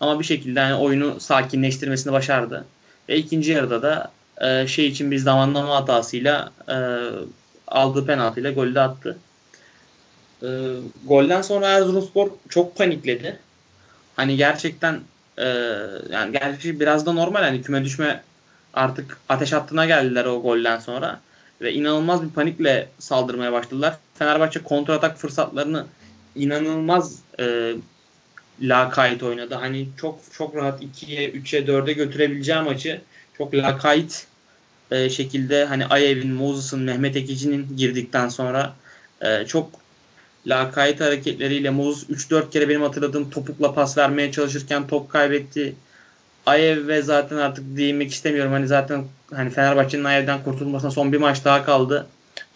[0.00, 2.64] Ama bir şekilde hani oyunu sakinleştirmesini başardı.
[3.08, 6.76] Ve ikinci yarıda da e, şey için bir zamanlama hatasıyla e,
[7.68, 9.18] aldığı penaltıyla golü de attı.
[10.42, 10.48] E,
[11.04, 13.38] golden sonra Erzurumspor çok panikledi.
[14.16, 15.00] Hani gerçekten
[15.38, 15.46] e,
[16.10, 18.22] yani gerçi biraz da normal hani küme düşme
[18.74, 21.20] artık ateş hattına geldiler o golden sonra
[21.60, 23.96] ve inanılmaz bir panikle saldırmaya başladılar.
[24.14, 25.86] Fenerbahçe kontratak fırsatlarını
[26.34, 27.74] inanılmaz e,
[28.60, 29.54] lakayt oynadı.
[29.54, 33.00] Hani çok çok rahat 2'ye, 3'e, 4'e götürebileceği maçı
[33.38, 34.26] çok lakayt
[34.90, 38.74] e, şekilde hani Ayev'in, Moses'ın, Mehmet Ekici'nin girdikten sonra
[39.20, 39.70] e, çok
[40.46, 45.74] lakayt hareketleriyle Moses 3-4 kere benim hatırladığım topukla pas vermeye çalışırken top kaybetti.
[46.46, 48.52] Ayev ve zaten artık değinmek istemiyorum.
[48.52, 49.04] Hani zaten
[49.34, 52.06] hani Fenerbahçe'nin Ayev'den kurtulmasına son bir maç daha kaldı.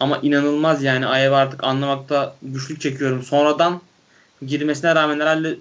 [0.00, 3.22] Ama inanılmaz yani Ayev artık anlamakta güçlük çekiyorum.
[3.22, 3.80] Sonradan
[4.46, 5.56] girmesine rağmen herhalde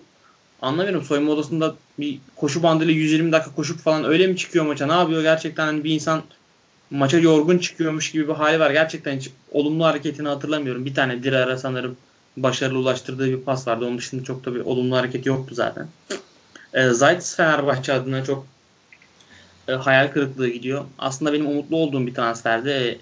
[0.63, 1.03] anlamıyorum.
[1.03, 4.87] Soyunma odasında bir koşu bandıyla 120 dakika koşup falan öyle mi çıkıyor maça?
[4.87, 6.23] Ne yapıyor gerçekten hani bir insan
[6.91, 8.71] maça yorgun çıkıyormuş gibi bir hali var.
[8.71, 10.85] Gerçekten hiç olumlu hareketini hatırlamıyorum.
[10.85, 11.97] Bir tane Dirar'a sanırım
[12.37, 13.85] başarılı ulaştırdığı bir pas vardı.
[13.85, 15.87] Onun dışında çok da bir olumlu hareket yoktu zaten.
[16.73, 18.47] E, Zayt Fenerbahçe adına çok
[19.67, 20.85] e, hayal kırıklığı gidiyor.
[20.99, 22.69] Aslında benim umutlu olduğum bir transferdi.
[22.69, 22.97] E,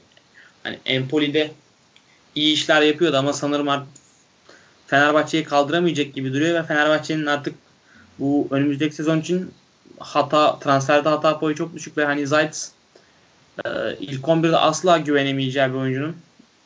[0.63, 1.51] hani Empoli'de
[2.35, 4.00] iyi işler yapıyordu ama sanırım artık
[4.91, 7.55] Fenerbahçe'yi kaldıramayacak gibi duruyor ve Fenerbahçe'nin artık
[8.19, 9.51] bu önümüzdeki sezon için
[9.99, 12.71] hata transferde hata payı çok düşük ve hani Zayt
[13.65, 13.69] e,
[13.99, 16.15] ilk 11'de asla güvenemeyeceği bir oyuncunun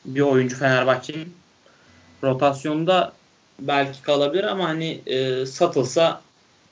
[0.06, 1.34] bir oyuncu Fenerbahçe'nin
[2.24, 3.14] rotasyonda
[3.60, 6.22] belki kalabilir ama hani e, satılsa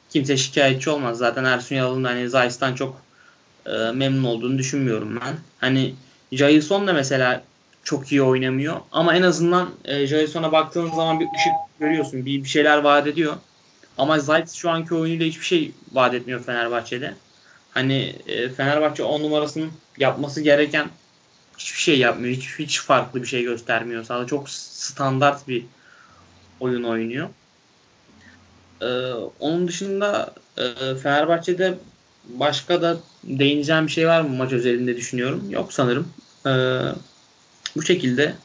[0.10, 1.18] kimse şikayetçi olmaz.
[1.18, 3.02] Zaten Ersun Yalın'ın hani Zayt'tan çok
[3.66, 5.36] e, memnun olduğunu düşünmüyorum ben.
[5.60, 5.96] Hani
[6.32, 7.44] Jailson da mesela
[7.84, 8.78] çok iyi oynamıyor.
[8.92, 12.26] Ama en azından e, Jason'a baktığın zaman bir ışık görüyorsun.
[12.26, 13.34] Bir, bir şeyler vaat ediyor.
[13.98, 17.14] Ama Zayt şu anki oyunuyla hiçbir şey vaat etmiyor Fenerbahçe'de.
[17.72, 20.90] Hani e, Fenerbahçe 10 numarasının yapması gereken
[21.58, 22.36] hiçbir şey yapmıyor.
[22.36, 24.04] Hiç, hiç farklı bir şey göstermiyor.
[24.04, 25.66] Sadece çok standart bir
[26.60, 27.30] oyun oynuyor.
[28.82, 28.86] Ee,
[29.40, 31.78] onun dışında e, Fenerbahçe'de
[32.26, 35.44] başka da değineceğim bir şey var mı maç özelinde düşünüyorum.
[35.50, 36.08] Yok sanırım.
[36.46, 36.50] Ee,
[37.76, 38.36] bu şekilde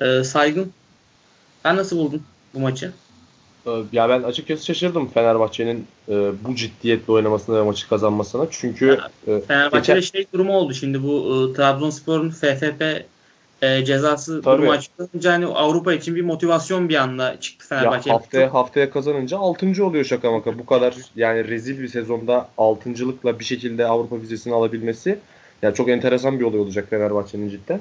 [0.00, 0.72] e, saygın.
[1.62, 2.22] Sen nasıl buldun
[2.54, 2.92] bu maçı?
[3.66, 6.12] Ee, ya ben açıkçası şaşırdım Fenerbahçe'nin e,
[6.44, 8.46] bu ciddiyetle oynamasına ve maçı kazanmasına.
[8.50, 10.18] Çünkü e, Fenerbahçe'de geçen...
[10.18, 13.04] şey durumu oldu şimdi bu e, Trabzonspor'un FFP
[13.62, 14.58] e, cezası Tabii.
[14.58, 18.10] durumu açıklanınca hani Avrupa için bir motivasyon bir anda çıktı Fenerbahçe.
[18.10, 19.84] Ya haftaya, haftaya kazanınca 6.
[19.84, 20.58] oluyor şaka maka.
[20.58, 25.18] Bu kadar yani rezil bir sezonda 6.lıkla bir şekilde Avrupa vizesini alabilmesi
[25.62, 27.80] yani çok enteresan bir olay olacak Fenerbahçe'nin cidden.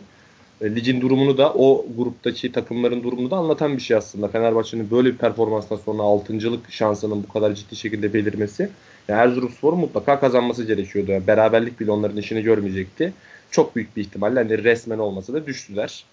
[0.62, 4.28] E, ligin durumunu da o gruptaki takımların durumunu da anlatan bir şey aslında.
[4.28, 8.70] Fenerbahçe'nin böyle bir performanstan sonra 6.lık şansının bu kadar ciddi şekilde belirmesi.
[9.08, 11.12] Yani Erzurumspor'un mutlaka kazanması gerekiyordu.
[11.12, 13.14] Yani beraberlik bile onların işini görmeyecekti.
[13.51, 16.06] Çok büyük bir ihtimalle hani resmen olmasa da düştüler.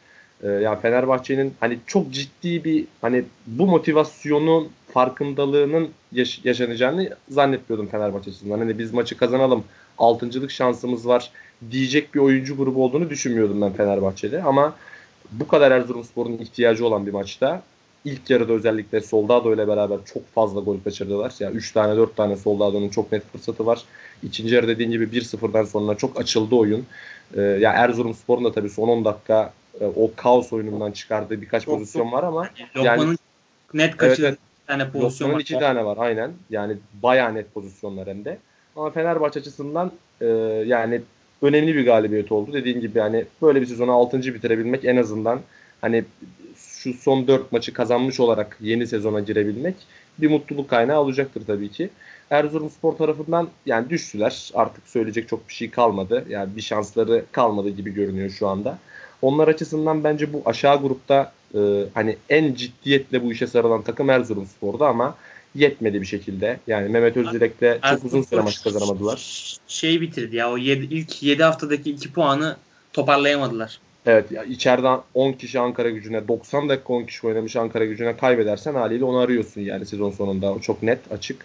[0.43, 8.31] Ee, yani Fenerbahçe'nin hani çok ciddi bir hani bu motivasyonun farkındalığının yaş- yaşanacağını zannetmiyordum Fenerbahçe.
[8.49, 9.65] Hani biz maçı kazanalım,
[10.01, 11.31] altıncılık şansımız var
[11.71, 14.43] diyecek bir oyuncu grubu olduğunu düşünmüyordum ben Fenerbahçe'de.
[14.43, 14.75] Ama
[15.33, 17.63] bu kadar Erzurumspor'un ihtiyacı olan bir maçta
[18.05, 21.35] ilk yarıda özellikle Soldado ile beraber çok fazla gol kaçırdılar.
[21.41, 23.83] Ya yani 3 tane 4 tane Soldado'nun çok net fırsatı var.
[24.23, 26.87] İkinci yarı dediğin gibi 1-0'dan sonra çok açıldı oyun.
[27.37, 31.65] Ee, ya yani Erzurumspor'un da tabii son 10 dakika e, o kaos oyunundan çıkardığı birkaç
[31.65, 33.17] çok, pozisyon çok, var ama Lokman'ın yani
[33.75, 36.33] net kaçırdığı evet, tane pozisyon Lokman'ın iki tane var aynen.
[36.51, 38.39] Yani bayağı net pozisyonlar hem de.
[38.77, 40.27] Ama Fenerbahçe açısından e,
[40.67, 41.01] yani
[41.43, 42.53] önemli bir galibiyet oldu.
[42.53, 44.23] Dediğim gibi yani böyle bir sezonu 6.
[44.23, 45.41] bitirebilmek en azından
[45.81, 46.05] hani
[46.57, 49.75] şu son 4 maçı kazanmış olarak yeni sezona girebilmek
[50.19, 51.91] bir mutluluk kaynağı olacaktır tabii ki.
[52.31, 54.51] Erzurumspor tarafından yani düştüler.
[54.55, 56.25] Artık söyleyecek çok bir şey kalmadı.
[56.29, 58.79] Yani bir şansları kalmadı gibi görünüyor şu anda.
[59.23, 64.85] Onlar açısından bence bu aşağı grupta e, hani en ciddiyetle bu işe sarılan takım Erzurumspor'du
[64.85, 65.17] ama
[65.55, 66.61] yetmedi bir şekilde.
[66.67, 69.57] Yani Mehmet Özdirek'le çok uzun süre maç kazanamadılar.
[69.69, 72.57] Şey bitirdi ya o yedi, ilk 7 haftadaki 2 puanı
[72.93, 73.79] toparlayamadılar.
[74.07, 78.75] Evet ya içeriden 10 kişi Ankara gücüne 90 dakika 10 kişi oynamış Ankara gücüne kaybedersen
[78.75, 80.53] haliyle onu arıyorsun yani sezon sonunda.
[80.53, 81.45] O çok net açık.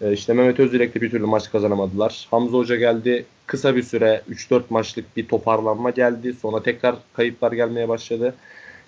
[0.00, 2.26] Ee, işte Mehmet Özdirek'le bir türlü maç kazanamadılar.
[2.30, 3.24] Hamza Hoca geldi.
[3.46, 6.34] Kısa bir süre 3-4 maçlık bir toparlanma geldi.
[6.42, 8.34] Sonra tekrar kayıplar gelmeye başladı.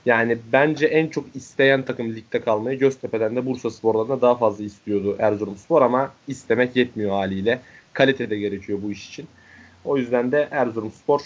[0.06, 4.64] Yani bence en çok isteyen takım ligde kalmayı Göztepe'den de Bursa Spor'dan da daha fazla
[4.64, 7.60] istiyordu Erzurumspor ama istemek yetmiyor haliyle.
[7.92, 9.26] Kalite de gerekiyor bu iş için.
[9.84, 11.20] O yüzden de Erzurumspor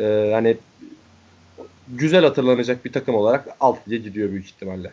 [0.00, 0.56] e, hani
[1.88, 4.92] güzel hatırlanacak bir takım olarak alt lige gidiyor büyük ihtimalle.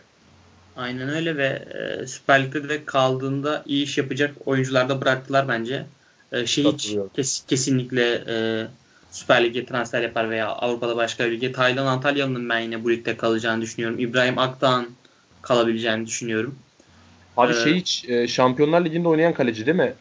[0.76, 5.86] Aynen öyle ve e, Süper Lig'de de kaldığında iyi iş yapacak oyuncular da bıraktılar bence.
[6.32, 8.66] E, şey hiç kes, kesinlikle e,
[9.10, 11.52] Süper Lig'e transfer yapar veya Avrupa'da başka bir lige.
[11.52, 13.98] Taylan Antalyalı'nın ben yine bu ligde kalacağını düşünüyorum.
[13.98, 14.88] İbrahim Akdağ'ın
[15.42, 16.54] kalabileceğini düşünüyorum.
[17.36, 19.94] Abi ee, şey hiç e, Şampiyonlar Ligi'nde oynayan kaleci değil mi?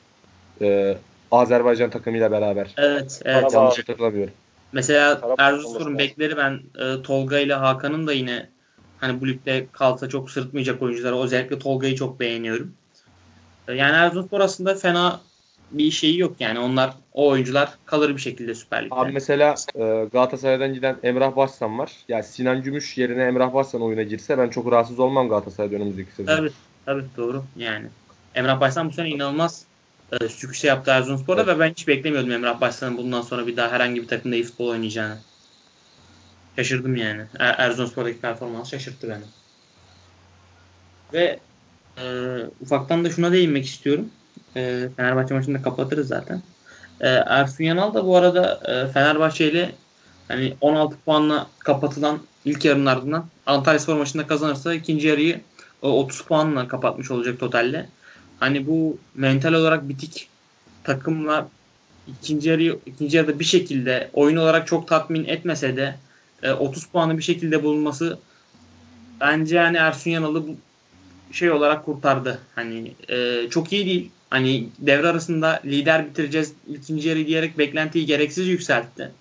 [0.62, 0.98] Ee,
[1.32, 2.74] Azerbaycan takımıyla beraber.
[2.78, 3.54] Evet, evet.
[3.54, 4.34] Yanlış hatırlamıyorum.
[4.72, 8.50] Mesela Erzurumspor'un bekleri ben e, Tolga ile Hakan'ın da yine
[8.98, 11.24] hani bu ligde kalsa çok sırıtmayacak oyuncular.
[11.24, 12.74] Özellikle Tolga'yı çok beğeniyorum.
[13.68, 15.22] E, yani Erzurumspor aslında fena
[15.72, 16.60] bir şeyi yok yani.
[16.60, 18.96] Onlar o oyuncular kalır bir şekilde Süper Lig'de.
[18.96, 21.92] Abi mesela e, Galatasaray'dan giden Emrah Başsan var.
[22.08, 26.12] Ya yani Sinan Gümüş yerine Emrah Başsan oyuna girse ben çok rahatsız olmam Galatasaray'da önümüzdeki
[26.12, 26.36] sezon.
[26.36, 26.52] Tabii
[26.86, 27.88] tabii doğru yani.
[28.36, 29.66] Emrah Başsan bu sene inanılmaz
[30.12, 31.56] e, sükse yaptı Erzurumspor'da evet.
[31.56, 34.68] ve ben hiç beklemiyordum Emrah Başsan'ın bundan sonra bir daha herhangi bir takımda iyi futbol
[34.68, 35.18] oynayacağını.
[36.56, 37.22] Şaşırdım yani.
[37.40, 39.24] Er Erzurumspor'daki performans şaşırttı beni.
[41.14, 41.40] Ve
[41.98, 42.06] e,
[42.62, 44.10] ufaktan da şuna değinmek istiyorum.
[44.56, 46.42] E, Fenerbahçe maçını da kapatırız zaten.
[47.02, 49.72] E, Ersun Yanal da bu arada e, Fenerbahçe ile
[50.28, 55.42] hani 16 puanla kapatılan ilk yarının ardından Antalya Spor maçında kazanırsa ikinci yarıyı
[55.82, 57.90] 30 puanla kapatmış olacak totalde.
[58.40, 60.28] Hani bu mental olarak bitik
[60.84, 61.48] takımla
[62.08, 65.96] ikinci yarı ikinci yarıda bir şekilde oyun olarak çok tatmin etmese de
[66.44, 68.20] e, 30 puanı bir şekilde bulunması
[69.22, 70.44] bence yani Ersun Yanal'ı
[71.32, 72.40] şey olarak kurtardı.
[72.56, 74.12] Hani e, çok iyi değil.
[74.36, 79.12] Hani devre arasında lider bitireceğiz ikinci yarı diyerek beklentiyi gereksiz yükseltti.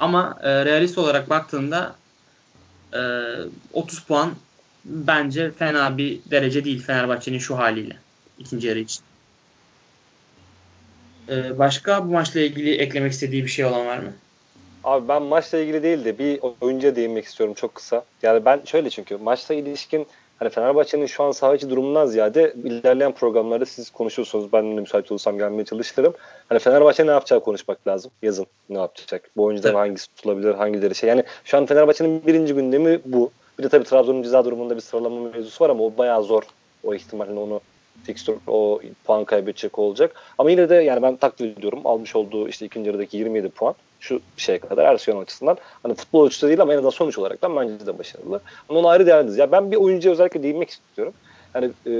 [0.00, 1.96] Ama e, realist olarak baktığında
[2.92, 3.00] e,
[3.72, 4.34] 30 puan
[4.84, 7.96] bence fena bir derece değil Fenerbahçe'nin şu haliyle
[8.38, 9.02] ikinci yarı için.
[11.28, 14.12] Ee, başka bu maçla ilgili eklemek istediği bir şey olan var mı?
[14.84, 18.04] Abi ben maçla ilgili değil de bir oyuncuya değinmek istiyorum çok kısa.
[18.22, 20.06] Yani ben şöyle çünkü maçla ilişkin
[20.38, 24.52] hani Fenerbahçe'nin şu an saha içi durumundan ziyade ilerleyen programlarda siz konuşursunuz.
[24.52, 26.14] Ben de müsait olursam gelmeye çalışırım.
[26.48, 28.10] Hani Fenerbahçe ne yapacağı konuşmak lazım.
[28.22, 29.30] Yazın ne yapacak.
[29.36, 31.08] Bu oyuncudan hangisi tutulabilir, hangileri şey.
[31.08, 33.30] Yani şu an Fenerbahçe'nin birinci gündemi bu.
[33.58, 36.42] Bir de tabii Trabzon'un ceza durumunda bir sıralama mevzusu var ama o bayağı zor.
[36.84, 37.60] O ihtimalle onu
[38.04, 40.14] fixture o puan kaybedecek olacak.
[40.38, 41.80] Ama yine de yani ben takdir ediyorum.
[41.84, 46.48] Almış olduğu işte ikinci yarıdaki 27 puan şu şeye kadar Ersiyon açısından hani futbol ölçüsü
[46.48, 48.40] değil ama en azından sonuç olarak da bence de başarılı.
[48.68, 49.38] Ama onu ayrı değerlendiririz.
[49.38, 51.14] Ya ben bir oyuncuya özellikle değinmek istiyorum.
[51.54, 51.90] Yani e,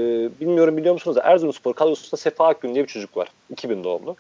[0.41, 3.29] bilmiyorum biliyor musunuz da Erzurumspor kadrosunda Sefa Akgün diye bir çocuk var.
[3.51, 4.17] 2000 doğumlu.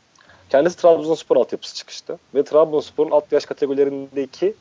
[0.51, 2.19] Kendisi Trabzonspor altyapısı çıkıştı.
[2.35, 4.55] Ve Trabzonspor'un alt yaş kategorilerindeki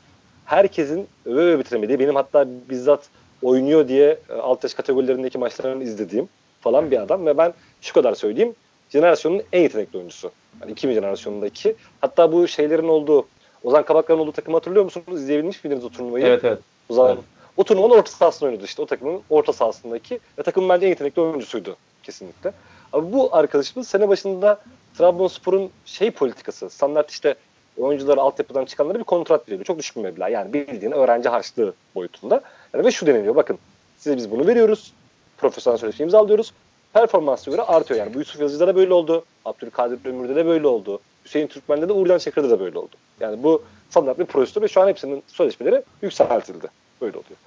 [0.44, 3.08] herkesin öve öve bitiremediği, benim hatta bizzat
[3.42, 6.28] oynuyor diye e, alt yaş kategorilerindeki maçlarını izlediğim
[6.64, 8.54] falan bir adam ve ben şu kadar söyleyeyim
[8.90, 10.30] jenerasyonun en yetenekli oyuncusu.
[10.60, 11.74] Yani 2000 jenerasyonundaki.
[12.00, 13.26] Hatta bu şeylerin olduğu
[13.64, 15.20] Ozan Kabaklar'ın olduğu takımı hatırlıyor musunuz?
[15.22, 16.26] İzleyebilmiş miydiniz o turnuvayı?
[16.26, 16.58] Evet evet.
[16.88, 17.24] Ozan, evet.
[17.56, 18.82] O turnuvanın orta sahasında oynadı işte.
[18.82, 22.52] O takımın orta sahasındaki ve takımın bence en yetenekli oyuncusuydu kesinlikle.
[22.92, 24.60] Ama bu arkadaşımız sene başında
[24.98, 27.34] Trabzonspor'un şey politikası, standart işte
[27.78, 29.64] oyuncuları altyapıdan çıkanlara bir kontrat veriyor.
[29.64, 30.28] Çok düşük bir meblağ.
[30.28, 32.40] Yani bildiğin öğrenci harçlığı boyutunda.
[32.74, 33.58] Yani ve şu deniliyor bakın
[33.98, 34.92] size biz bunu veriyoruz.
[35.38, 36.52] Profesyonel sözleşme imzalıyoruz.
[36.92, 38.00] Performansa göre artıyor.
[38.00, 39.24] Yani bu Yusuf Yazıcı'da da böyle oldu.
[39.44, 41.00] Abdülkadir Ömür'de de böyle oldu.
[41.24, 42.96] Hüseyin Türkmen'de de Uğurcan Çakır'da da böyle oldu.
[43.20, 46.66] Yani bu standart bir prosedür ve şu an hepsinin sözleşmeleri yükseltildi.
[47.00, 47.38] Böyle oluyor.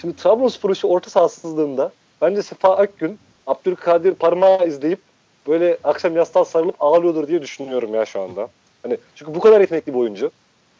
[0.00, 4.98] Şimdi Trabzonspor işi orta sahasızlığında bence Sefa Akgün Abdülkadir parmağı izleyip
[5.46, 8.48] böyle akşam yastığa sarılıp ağlıyordur diye düşünüyorum ya şu anda.
[8.82, 10.30] Hani çünkü bu kadar yetenekli bir oyuncu.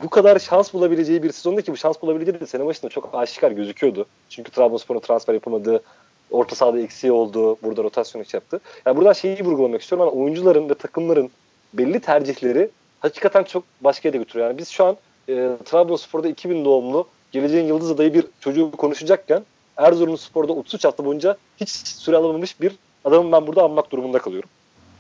[0.03, 3.51] Bu kadar şans bulabileceği bir sezonda ki bu şans bulabileceği de sene başında çok aşikar
[3.51, 4.07] gözüküyordu.
[4.29, 5.83] Çünkü Trabzonspor'un transfer yapamadığı,
[6.31, 8.61] orta sahada eksiği oldu, burada rotasyon yaptı.
[8.87, 10.07] Yani buradan şeyi vurgulamak istiyorum.
[10.07, 11.31] Yani oyuncuların ve takımların
[11.74, 12.70] belli tercihleri
[13.01, 14.47] hakikaten çok başka yere götürüyor.
[14.47, 14.97] Yani biz şu an
[15.29, 19.43] e, Trabzonspor'da 2000 doğumlu geleceğin yıldız adayı bir çocuğu konuşacakken
[19.76, 22.72] Erzurumspor'da 33 hafta boyunca hiç süre alamamış bir
[23.05, 24.49] adamın ben burada anmak durumunda kalıyorum.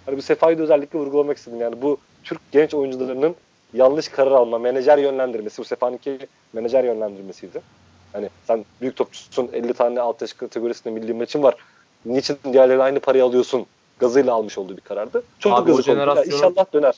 [0.06, 1.60] Hani bu Sefa'yı da özellikle vurgulamak istedim.
[1.60, 3.34] Yani bu Türk genç oyuncularının
[3.74, 5.58] yanlış karar alma, menajer yönlendirmesi.
[5.58, 6.18] Bu Sefa'nınki
[6.52, 7.60] menajer yönlendirmesiydi.
[8.12, 11.54] Hani sen büyük topçusun 50 tane alt yaş kategorisinde milli maçın var.
[12.04, 13.66] Niçin diğerleri aynı parayı alıyorsun?
[13.98, 15.22] Gazıyla almış olduğu bir karardı.
[15.38, 15.82] Çok Abi oldu.
[15.88, 16.94] Ya İnşallah döner.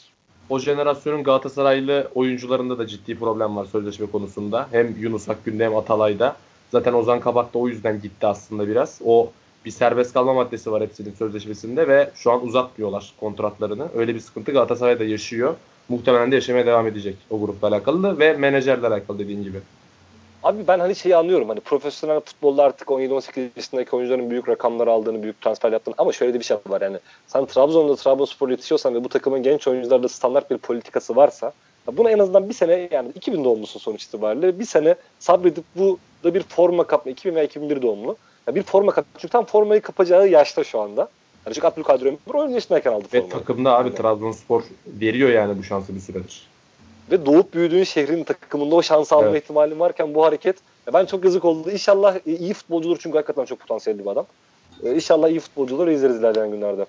[0.50, 4.68] O jenerasyonun Galatasaraylı oyuncularında da ciddi problem var sözleşme konusunda.
[4.70, 6.36] Hem Yunus Akgün'de hem Atalay'da.
[6.72, 9.00] Zaten Ozan Kabak da o yüzden gitti aslında biraz.
[9.04, 9.30] O
[9.64, 13.88] bir serbest kalma maddesi var hepsinin sözleşmesinde ve şu an uzatmıyorlar kontratlarını.
[13.96, 15.54] Öyle bir sıkıntı Galatasaray'da yaşıyor.
[15.88, 19.58] Muhtemelen de yaşamaya devam edecek o grupla alakalı da ve menajerle alakalı dediğin gibi.
[20.42, 25.22] Abi ben hani şeyi anlıyorum hani profesyonel futbolda artık 17-18 yaşındaki oyuncuların büyük rakamlar aldığını,
[25.22, 29.04] büyük transfer yaptığını ama şöyle de bir şey var yani sen Trabzon'da Trabzonspor yetişiyorsan ve
[29.04, 31.52] bu takımın genç oyuncularda standart bir politikası varsa
[31.92, 36.34] buna en azından bir sene yani 2000 doğumlusun sonuç itibariyle bir sene sabredip bu da
[36.34, 38.16] bir forma kapma 2000 veya 2001 doğumlu
[38.46, 41.08] yani bir forma kap çünkü tam formayı kapacağı yaşta şu anda.
[41.46, 43.26] Yani çünkü Abdülkadir Ömür 10 yaşındayken aldı formayı.
[43.26, 43.96] Ve takımda abi yani.
[43.96, 46.49] Trabzonspor veriyor yani bu şansı bir süredir
[47.10, 49.42] ve doğup büyüdüğün şehrin takımında o şansı alma evet.
[49.42, 50.56] ihtimalin varken bu hareket
[50.92, 51.70] ben çok yazık oldu.
[51.70, 54.26] İnşallah iyi futbolcudur çünkü hakikaten çok potansiyelli bir adam.
[54.82, 56.86] İnşallah iyi futbolcuları izleriz ilerleyen günlerde.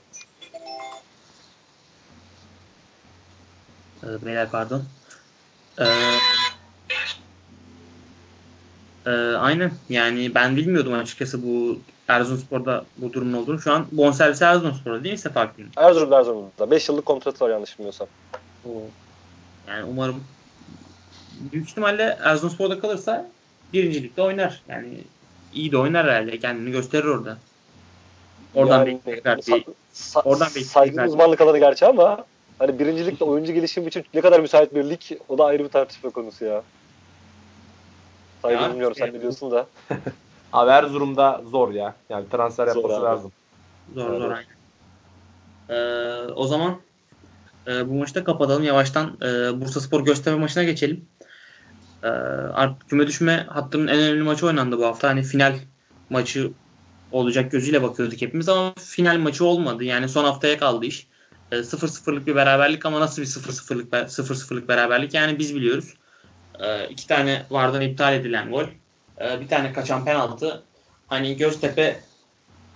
[4.03, 4.83] Ee, beyler pardon.
[5.79, 5.85] Ee,
[9.05, 13.59] e, aynen yani ben bilmiyordum açıkçası bu Erzurumspor'da bu durumun olduğunu.
[13.59, 15.51] Şu an bonservisi Erzurumspor'da değil mi Sefa?
[15.77, 16.71] Erzurum Erzurum'da.
[16.71, 18.07] 5 yıllık kontratı var yanlış bilmiyorsam.
[18.65, 18.81] Oo.
[19.71, 20.23] Yani umarım
[21.51, 23.31] büyük ihtimalle Erzurumspor'da kalırsa
[23.73, 24.63] birincilikte oynar.
[24.67, 25.03] Yani
[25.53, 26.39] iyi de oynar herhalde.
[26.39, 27.37] Kendini gösterir orada.
[28.55, 29.37] Oradan yani, bekler.
[29.37, 29.63] Sa-
[29.93, 32.25] sa- oradan saygın uzmanlık alanı gerçi ama
[32.59, 36.09] hani birincilikte oyuncu gelişimi için ne kadar müsait bir lig o da ayrı bir tartışma
[36.09, 36.63] konusu ya.
[38.41, 39.67] Saygı bilmiyorum sen ne diyorsun da.
[40.53, 41.95] Abi Erzurum'da zor ya.
[42.09, 43.05] Yani transfer zor yapması abi.
[43.05, 43.31] lazım.
[43.95, 44.19] Zor evet.
[44.19, 44.61] zor aynen.
[45.69, 46.77] Ee, o zaman
[47.67, 48.63] e, bu maçı da kapatalım.
[48.63, 51.05] Yavaştan e, Bursa Spor Göztepe maçına geçelim.
[52.03, 55.09] E, artık küme düşme hattının en önemli maçı oynandı bu hafta.
[55.09, 55.53] Hani final
[56.09, 56.51] maçı
[57.11, 59.83] olacak gözüyle bakıyorduk hepimiz ama final maçı olmadı.
[59.83, 61.07] Yani son haftaya kaldı iş.
[61.51, 65.93] E, 0-0'lık bir beraberlik ama nasıl bir 0-0'lık 0-0'lık beraberlik yani biz biliyoruz.
[66.89, 68.65] İki tane vardan iptal edilen gol.
[69.41, 70.63] Bir tane kaçan penaltı.
[71.07, 71.99] Hani Göztepe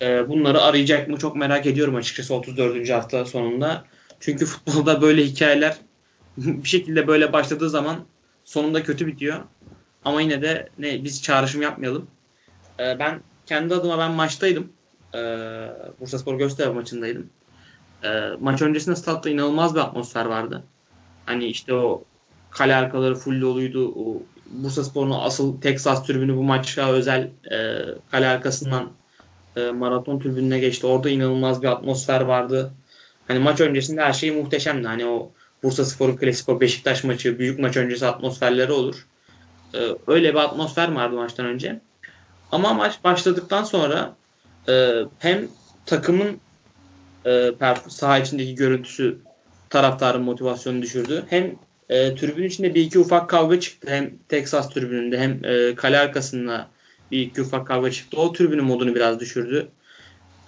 [0.01, 2.89] e, bunları arayacak mı çok merak ediyorum açıkçası 34.
[2.89, 3.85] hafta sonunda.
[4.19, 5.77] Çünkü futbolda böyle hikayeler
[6.37, 7.99] bir şekilde böyle başladığı zaman
[8.45, 9.39] sonunda kötü bitiyor.
[10.05, 12.07] Ama yine de ne biz çağrışım yapmayalım.
[12.79, 14.73] Ee, ben kendi adıma ben maçtaydım.
[15.15, 15.19] Ee,
[15.99, 17.29] Bursa Spor Göztepe maçındaydım.
[18.03, 20.63] Ee, maç öncesinde statta inanılmaz bir atmosfer vardı.
[21.25, 22.03] Hani işte o
[22.51, 23.93] kale arkaları full doluydu.
[23.95, 28.91] O Bursa Spor'un asıl Texas tribünü bu maçta özel e, kale arkasından
[29.55, 30.87] e, maraton tribününe geçti.
[30.87, 32.71] Orada inanılmaz bir atmosfer vardı.
[33.27, 34.87] Hani maç öncesinde her şey muhteşemdi.
[34.87, 35.31] Hani o
[35.63, 39.07] Bursa Spor'un klasik o Beşiktaş maçı, büyük maç öncesi atmosferleri olur.
[39.73, 41.81] Ee, öyle bir atmosfer vardı maçtan önce.
[42.51, 44.15] Ama maç başladıktan sonra
[44.69, 45.47] e, hem
[45.85, 46.39] takımın
[47.25, 47.51] e,
[47.87, 49.17] saha içindeki görüntüsü
[49.69, 51.23] taraftarın motivasyonunu düşürdü.
[51.29, 51.55] Hem
[51.89, 53.87] e, tribün içinde bir iki ufak kavga çıktı.
[53.89, 56.67] Hem Texas tribününde hem e, kale arkasında
[57.11, 58.17] bir iki ufak kavga çıktı.
[58.17, 59.67] O tribünün modunu biraz düşürdü.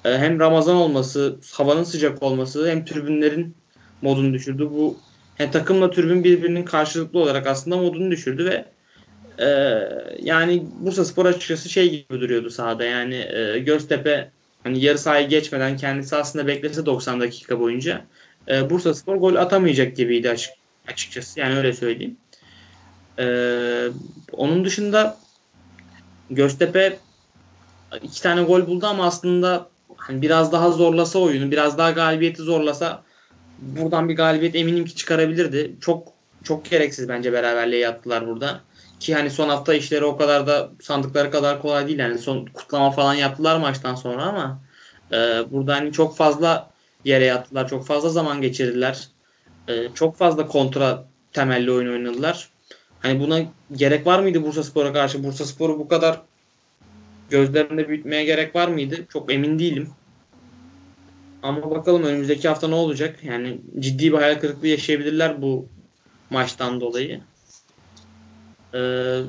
[0.07, 3.55] E, hem Ramazan olması, havanın sıcak olması hem tribünlerin
[4.01, 4.69] modunu düşürdü.
[4.71, 4.97] Bu
[5.35, 8.65] hem takımla tribün birbirinin karşılıklı olarak aslında modunu düşürdü ve
[9.45, 9.47] e,
[10.21, 12.83] yani Bursa Spor açıkçası şey gibi duruyordu sahada.
[12.83, 14.31] Yani e, Göztepe
[14.63, 18.05] hani yarı sahayı geçmeden kendisi aslında beklese 90 dakika boyunca
[18.47, 20.53] e, Bursa Spor gol atamayacak gibiydi açık,
[20.87, 21.39] açıkçası.
[21.39, 22.17] Yani öyle söyleyeyim.
[23.19, 23.25] E,
[24.31, 25.17] onun dışında
[26.29, 26.97] Göztepe
[28.03, 33.03] iki tane gol buldu ama aslında hani biraz daha zorlasa oyunu, biraz daha galibiyeti zorlasa
[33.59, 35.75] buradan bir galibiyet eminim ki çıkarabilirdi.
[35.81, 36.07] Çok
[36.43, 38.59] çok gereksiz bence beraberliğe yattılar burada.
[38.99, 41.99] Ki hani son hafta işleri o kadar da sandıkları kadar kolay değil.
[41.99, 44.59] Yani son kutlama falan yaptılar maçtan sonra ama
[45.11, 45.15] e,
[45.51, 46.69] burada hani çok fazla
[47.05, 47.67] yere yattılar.
[47.67, 49.07] Çok fazla zaman geçirdiler.
[49.67, 52.49] E, çok fazla kontra temelli oyun oynadılar.
[52.99, 53.39] Hani buna
[53.75, 55.23] gerek var mıydı Bursa Spor'a karşı?
[55.23, 56.21] Bursa Spor'u bu kadar
[57.29, 59.05] gözlerinde büyütmeye gerek var mıydı?
[59.09, 59.89] Çok emin değilim.
[61.41, 63.23] Ama bakalım önümüzdeki hafta ne olacak?
[63.23, 65.65] Yani ciddi bir hayal kırıklığı yaşayabilirler bu
[66.29, 67.21] maçtan dolayı.
[68.73, 69.21] Ee,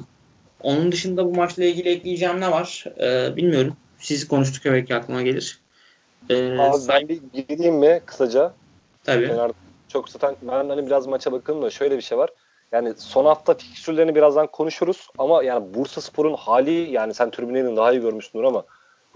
[0.62, 2.84] onun dışında bu maçla ilgili ekleyeceğim ne var?
[3.00, 3.76] Ee, bilmiyorum.
[3.98, 5.58] Siz konuştuk belki aklıma gelir.
[6.30, 8.54] Ee, Abi ben bir gireyim mi kısaca?
[9.04, 9.28] Tabii.
[9.28, 9.52] Ben
[9.88, 12.30] çok zaten ben hani biraz maça bakalım da şöyle bir şey var.
[12.72, 17.92] Yani son hafta fikstürlerini birazdan konuşuruz ama yani Bursa Spor'un hali yani sen tribünlerini daha
[17.92, 18.64] iyi görmüşsündür ama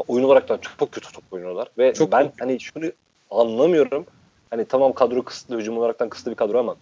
[0.09, 2.37] oyun olarak da çok kötü top oynuyorlar ve çok ben kötü.
[2.41, 2.93] hani şunu
[3.31, 4.07] anlamıyorum.
[4.51, 6.77] Hani tamam kadro kısıtlı, hücum olaraktan kısıtlı bir kadro ama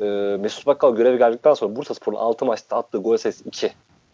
[0.00, 0.04] e,
[0.36, 3.72] Mesut Bakkal görevi geldikten sonra Bursa Spor'un 6 maçta attığı gol sayısı 2.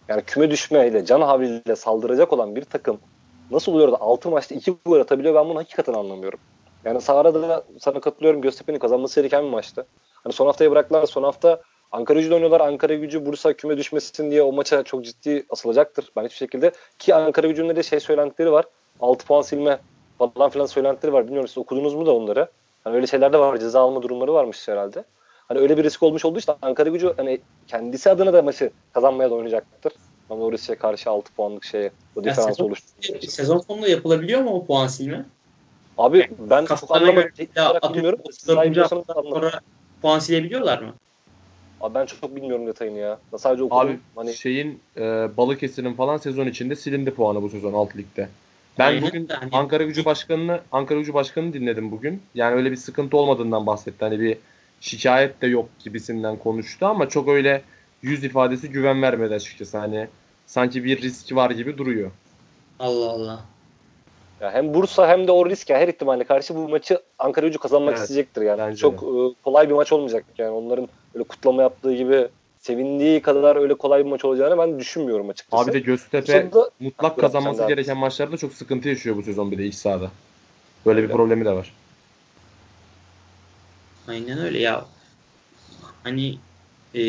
[0.08, 2.98] Yani küme düşmeyle, can havliyle saldıracak olan bir takım
[3.50, 6.38] nasıl oluyor da 6 maçta 2 gol atabiliyor ben bunu hakikaten anlamıyorum.
[6.84, 9.86] Yani sahada da sana katılıyorum Göztepe'nin kazanması gereken bir maçtı.
[10.14, 11.06] Hani son haftaya bıraktılar.
[11.06, 11.60] Son hafta
[11.92, 12.60] Ankara gücü oynuyorlar.
[12.60, 16.12] Ankara gücü Bursa küme düşmesin diye o maça çok ciddi asılacaktır.
[16.16, 18.64] Ben hiçbir şekilde ki Ankara gücünün de şey söylentileri var.
[19.00, 19.78] 6 puan silme
[20.18, 21.24] falan filan söylentileri var.
[21.24, 22.48] Bilmiyorum siz okudunuz mu da onları.
[22.84, 23.58] Hani öyle şeyler de var.
[23.58, 25.04] Ceza alma durumları varmış herhalde.
[25.48, 29.30] Hani öyle bir risk olmuş olduğu için Ankara gücü hani kendisi adına da maçı kazanmaya
[29.30, 29.92] da oynayacaktır.
[30.30, 33.28] Ama o riske karşı 6 puanlık şeye o diferans oluşturmuş.
[33.28, 35.24] Sezon sonunda yapılabiliyor mu o puan silme?
[35.98, 37.30] Abi yani, ben çok anlamadım.
[37.94, 38.20] Bilmiyorum.
[38.32, 39.60] Sonra
[40.02, 40.94] puan silebiliyorlar mı?
[41.80, 43.18] Abi ben çok bilmiyorum detayını ya.
[43.38, 43.78] Sadece okudum.
[43.78, 44.34] Abi hani...
[44.34, 45.02] şeyin e,
[45.36, 48.28] Balıkesir'in falan sezon içinde silindi puanı bu sezon alt ligde.
[48.78, 49.50] Ben Aynen bugün yani.
[49.52, 52.22] Ankara Gücü Başkanı'nı Ankara Gücü Başkanı'nı dinledim bugün.
[52.34, 53.96] Yani öyle bir sıkıntı olmadığından bahsetti.
[54.00, 54.36] Hani bir
[54.80, 57.62] şikayet de yok gibisinden konuştu ama çok öyle
[58.02, 59.78] yüz ifadesi güven vermedi açıkçası.
[59.78, 60.06] Hani
[60.46, 62.10] sanki bir risk var gibi duruyor.
[62.78, 63.40] Allah Allah.
[64.40, 67.94] Ya hem Bursa hem de o risk her ihtimalle karşı bu maçı Ankara Gücü kazanmak
[67.94, 68.76] evet, isteyecektir yani.
[68.76, 70.50] Çok e, kolay bir maç olmayacak yani.
[70.50, 72.28] Onların öyle kutlama yaptığı gibi
[72.60, 75.64] sevindiği kadar öyle kolay bir maç olacağını ben düşünmüyorum açıkçası.
[75.64, 76.50] Abi de Göztepe
[76.80, 80.10] mutlak kazanması gereken maçlarda çok sıkıntı yaşıyor bu sezon bir de iç sahada.
[80.86, 81.08] Böyle öyle.
[81.08, 81.74] bir problemi de var.
[84.08, 84.84] Aynen öyle ya.
[86.02, 86.38] Hani
[86.94, 87.00] e,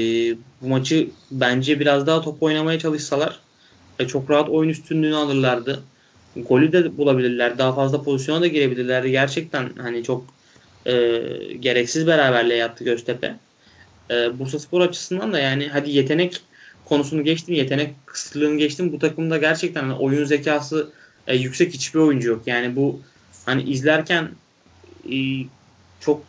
[0.61, 3.39] bu maçı bence biraz daha top oynamaya çalışsalar
[3.99, 5.83] e, çok rahat oyun üstünlüğünü alırlardı.
[6.35, 7.57] Golü de bulabilirler.
[7.57, 9.11] Daha fazla pozisyona da girebilirlerdi.
[9.11, 10.25] Gerçekten hani çok
[10.85, 10.93] e,
[11.59, 13.35] gereksiz beraberliğe yattı Göztepe.
[14.11, 16.41] E, Bursa Spor açısından da yani hadi yetenek
[16.85, 18.93] konusunu geçtim, yetenek kısıtlığını geçtim.
[18.93, 20.89] Bu takımda gerçekten hani oyun zekası
[21.27, 22.41] e, yüksek hiçbir oyuncu yok.
[22.45, 23.01] Yani bu
[23.45, 24.29] hani izlerken
[25.11, 25.17] e,
[25.99, 26.23] çok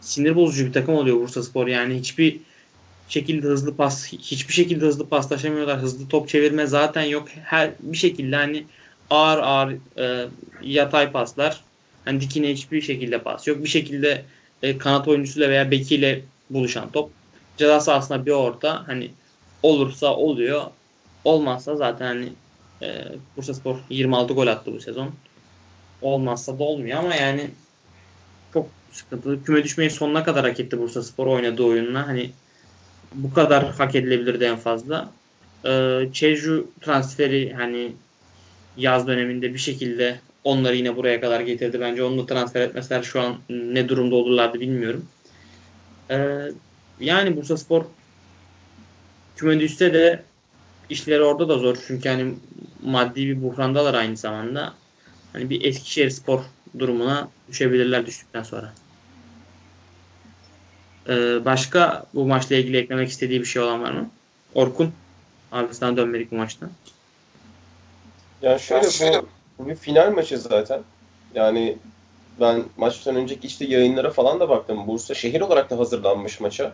[0.00, 1.66] sinir bozucu bir takım oluyor Bursa Spor.
[1.66, 2.40] Yani hiçbir
[3.08, 5.80] şekilde hızlı pas, hiçbir şekilde hızlı paslaşamıyorlar.
[5.80, 7.28] Hızlı top çevirme zaten yok.
[7.44, 8.64] Her bir şekilde hani
[9.10, 10.28] ağır ağır e,
[10.62, 11.60] yatay paslar.
[12.04, 13.64] Hani dikine hiçbir şekilde pas yok.
[13.64, 14.24] Bir şekilde
[14.62, 17.10] e, kanat oyuncusuyla veya bekiyle buluşan top.
[17.56, 19.10] Ceza sahasına bir orta hani
[19.62, 20.62] olursa oluyor.
[21.24, 22.32] Olmazsa zaten hani
[22.82, 23.04] e,
[23.36, 25.10] Bursa Spor 26 gol attı bu sezon.
[26.02, 27.50] Olmazsa da olmuyor ama yani
[28.52, 29.44] çok sıkıntılı.
[29.44, 32.08] Küme düşmeyi sonuna kadar hak etti Bursa Spor oynadığı oyunla.
[32.08, 32.30] Hani
[33.14, 35.10] bu kadar hak edilebilirdi en fazla.
[35.64, 37.92] Ee, Çeju transferi hani
[38.76, 41.80] yaz döneminde bir şekilde onları yine buraya kadar getirdi.
[41.80, 45.04] Bence onu transfer etmeseler şu an ne durumda olurlardı bilmiyorum.
[46.10, 46.48] Ee,
[47.00, 47.84] yani Bursa Spor
[49.36, 50.22] küme düşse de
[50.90, 51.76] işleri orada da zor.
[51.86, 52.34] Çünkü hani
[52.82, 54.74] maddi bir buhrandalar aynı zamanda.
[55.32, 56.40] Hani bir Eskişehir Spor
[56.78, 58.72] durumuna düşebilirler düştükten sonra.
[61.08, 64.10] Ee, başka bu maçla ilgili eklemek istediği bir şey olan var mı?
[64.54, 64.92] Orkun.
[65.52, 66.70] Abi sana dönmedik bu maçta.
[68.42, 69.28] Yani şöyle bu,
[69.58, 70.82] bu bir final maçı zaten.
[71.34, 71.78] Yani
[72.40, 74.86] ben maçtan önceki işte yayınlara falan da baktım.
[74.86, 76.72] Bursa şehir olarak da hazırlanmış maça.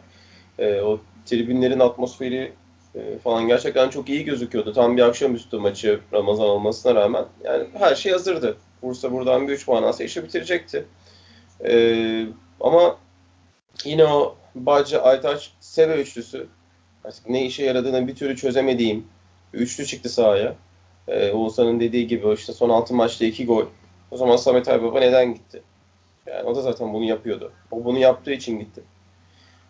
[0.59, 2.53] E, o tribünlerin atmosferi
[2.95, 4.73] e, falan gerçekten çok iyi gözüküyordu.
[4.73, 7.25] Tam bir akşamüstü maçı Ramazan olmasına rağmen.
[7.45, 8.57] Yani her şey hazırdı.
[8.83, 10.85] Bursa buradan bir 3 puan alsa işi bitirecekti.
[11.65, 12.27] E,
[12.61, 12.97] ama
[13.85, 16.47] yine o Bacı, Aytaç, Sebe üçlüsü
[17.05, 19.07] artık ne işe yaradığını bir türlü çözemediğim
[19.53, 20.55] üçlü çıktı sahaya.
[21.09, 23.67] Ee, Oğuzhan'ın dediği gibi işte son 6 maçta 2 gol.
[24.13, 25.63] O zaman Samet Aybaba neden gitti?
[26.27, 27.53] Yani o da zaten bunu yapıyordu.
[27.71, 28.83] O bunu yaptığı için gitti.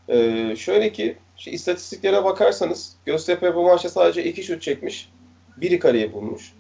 [0.09, 5.11] Ee, şöyle ki işte istatistiklere bakarsanız Göztepe bu maçta sadece 2 şut çekmiş.
[5.57, 6.53] Biri kaleye bulmuş.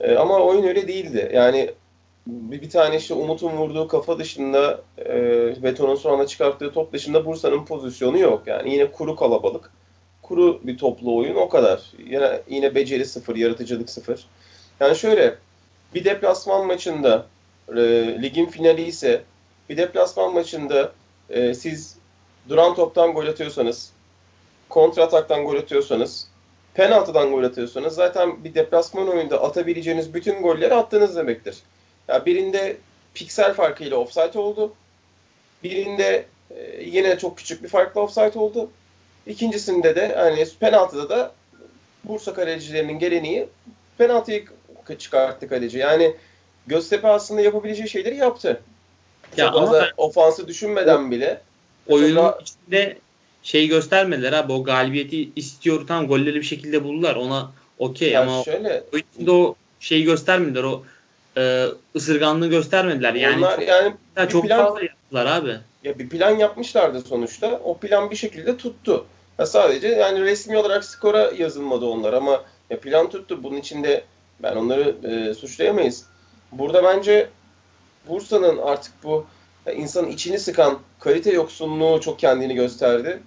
[0.00, 1.30] Ee, ama oyun öyle değildi.
[1.34, 1.70] Yani
[2.26, 7.26] bir, bir tane işte Umut'un vurduğu kafa dışında e, Beton'un son anda çıkarttığı top dışında
[7.26, 8.42] Bursa'nın pozisyonu yok.
[8.46, 9.72] Yani yine kuru kalabalık.
[10.22, 11.92] Kuru bir toplu oyun o kadar.
[12.06, 14.26] Yine, yine beceri sıfır, yaratıcılık sıfır.
[14.80, 15.38] Yani şöyle
[15.94, 17.26] bir deplasman maçında
[17.68, 17.82] e,
[18.22, 19.22] ligin finali ise
[19.68, 20.92] bir deplasman maçında
[21.30, 21.96] e, siz
[22.48, 23.92] duran toptan gol atıyorsanız,
[24.68, 26.28] kontra ataktan gol atıyorsanız,
[26.74, 31.56] penaltıdan gol atıyorsanız zaten bir deplasman oyunda atabileceğiniz bütün golleri attınız demektir.
[32.08, 32.76] Ya birinde
[33.14, 34.72] piksel farkıyla offside oldu.
[35.62, 38.70] Birinde e, yine çok küçük bir farkla offside oldu.
[39.26, 41.32] İkincisinde de hani penaltıda da
[42.04, 43.48] Bursa kalecilerinin geleneği
[43.98, 44.44] penaltıyı
[44.98, 45.78] çıkarttı kaleci.
[45.78, 46.14] Yani
[46.66, 48.60] Göztepe aslında yapabileceği şeyleri yaptı.
[49.36, 51.40] Ya Çok ama ofansı düşünmeden o, bile.
[51.88, 52.96] Oyunun mesela, içinde
[53.42, 58.84] şey göstermediler abi o galibiyeti istiyor tam golleri bir şekilde buldular ona okey ama şöyle,
[58.94, 60.82] o içinde o şeyi göstermediler o
[61.36, 61.66] e,
[61.96, 63.94] ısırganlığı göstermediler yani onlar çok, yani
[64.28, 65.56] çok plan, fazla yaptılar abi.
[65.84, 69.06] Ya bir plan yapmışlardı sonuçta o plan bir şekilde tuttu.
[69.38, 74.04] Ya sadece yani resmi olarak skora yazılmadı onlar ama ya plan tuttu bunun içinde
[74.42, 76.04] ben onları e, suçlayamayız.
[76.52, 77.28] Burada bence
[78.08, 79.26] Bursa'nın artık bu
[79.76, 83.20] insanın içini sıkan kalite yoksunluğu çok kendini gösterdi.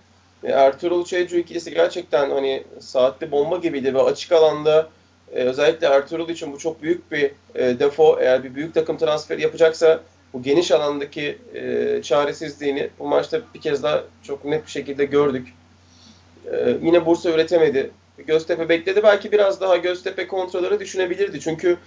[0.43, 4.89] E, Ertuğrul Çaycı ikilisi gerçekten hani saatli bomba gibiydi ve açık alanda
[5.33, 8.17] e, özellikle Ertuğrul için bu çok büyük bir e, defo.
[8.19, 9.99] Eğer bir büyük takım transferi yapacaksa
[10.33, 15.53] bu geniş alandaki e, çaresizliğini bu maçta bir kez daha çok net bir şekilde gördük.
[16.51, 17.91] E, yine Bursa üretemedi.
[18.17, 19.03] Göztepe bekledi.
[19.03, 21.39] Belki biraz daha Göztepe kontrolleri düşünebilirdi.
[21.39, 21.77] Çünkü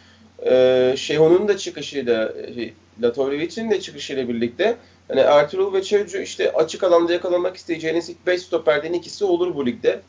[0.47, 2.71] e, Şehon'un da çıkışıyla, e,
[3.03, 4.77] Latovlevic'in de çıkışıyla birlikte
[5.09, 9.67] hani Ertuğrul ve Çevcu işte açık alanda yakalamak isteyeceğiniz ilk 5 stoperden ikisi olur bu
[9.67, 10.01] ligde.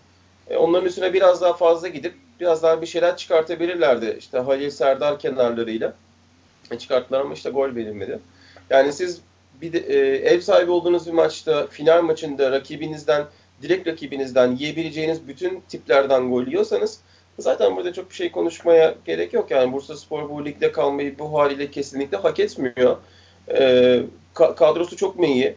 [0.50, 4.16] E, onların üstüne biraz daha fazla gidip biraz daha bir şeyler çıkartabilirlerdi.
[4.20, 5.94] İşte Halil Serdar kenarlarıyla.
[6.72, 8.20] E, çıkarttılar ama işte gol verilmedi.
[8.70, 9.22] Yani siz
[9.62, 13.26] bir de, e, ev sahibi olduğunuz bir maçta, final maçında rakibinizden,
[13.62, 17.00] direkt rakibinizden yiyebileceğiniz bütün tiplerden gol yiyorsanız
[17.40, 19.52] Zaten burada çok bir şey konuşmaya gerek yok.
[19.52, 22.98] Yani Bursa Spor bu ligde kalmayı bu haliyle kesinlikle hak etmiyor.
[23.50, 24.04] Ee,
[24.36, 25.56] ka- kadrosu çok mu iyi?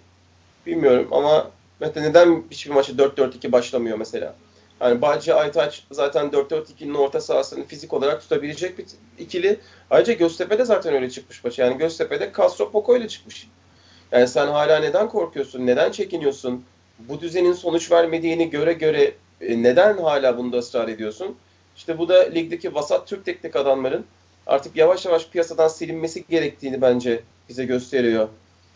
[0.67, 4.35] Bilmiyorum ama mesela neden hiçbir maçı 4-4-2 başlamıyor mesela?
[4.81, 8.87] Yani Bacı Aytaç zaten 4-4-2'nin orta sahasını fizik olarak tutabilecek bir
[9.19, 9.61] ikili.
[9.91, 11.63] Ayrıca Göztepe'de zaten öyle çıkmış maçı.
[11.63, 13.49] Yani Göztepe'de Castro Poco ile çıkmış.
[14.13, 15.67] Yani sen hala neden korkuyorsun?
[15.67, 16.65] Neden çekiniyorsun?
[17.09, 21.37] Bu düzenin sonuç vermediğini göre göre e, neden hala bunda ısrar ediyorsun?
[21.77, 24.05] İşte bu da ligdeki vasat Türk teknik adamların
[24.47, 28.29] artık yavaş yavaş piyasadan silinmesi gerektiğini bence bize gösteriyor.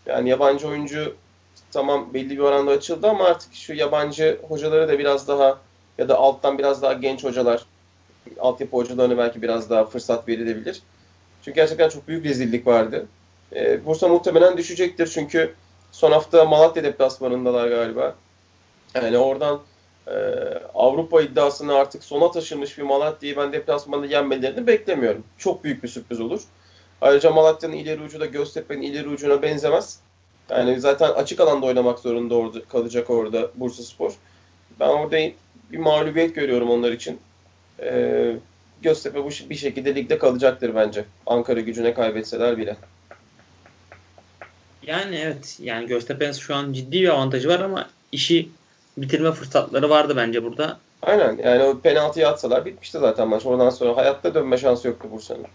[0.06, 1.14] Yani yabancı oyuncu
[1.72, 5.58] tamam belli bir oranda açıldı ama artık şu yabancı hocaları da biraz daha
[5.98, 7.64] ya da alttan biraz daha genç hocalar,
[8.40, 10.82] altyapı hocalarına belki biraz daha fırsat verilebilir.
[11.44, 13.06] Çünkü gerçekten çok büyük rezillik vardı.
[13.56, 15.54] E, Bursa muhtemelen düşecektir çünkü
[15.94, 18.14] son hafta Malatya deplasmanındalar galiba.
[18.94, 19.60] Yani oradan
[20.06, 20.14] e,
[20.74, 25.24] Avrupa iddiasını artık sona taşımış bir Malatya'yı ben deplasmanda yenmelerini beklemiyorum.
[25.38, 26.40] Çok büyük bir sürpriz olur.
[27.00, 30.00] Ayrıca Malatya'nın ileri ucu da Göztepe'nin ileri ucuna benzemez.
[30.50, 34.12] Yani zaten açık alanda oynamak zorunda orada, kalacak orada Bursa Spor.
[34.80, 35.16] Ben orada
[35.72, 37.18] bir mağlubiyet görüyorum onlar için.
[37.80, 38.36] Ee,
[38.82, 41.04] Göztepe bu bir şekilde ligde kalacaktır bence.
[41.26, 42.76] Ankara gücüne kaybetseler bile.
[44.86, 45.56] Yani evet.
[45.60, 48.48] Yani Göztepe'nin şu an ciddi bir avantajı var ama işi
[48.96, 50.78] bitirme fırsatları vardı bence burada.
[51.02, 53.46] Aynen yani o penaltıyı atsalar bitmişti zaten maç.
[53.46, 55.46] Oradan sonra hayatta dönme şansı yoktu Bursa'nın.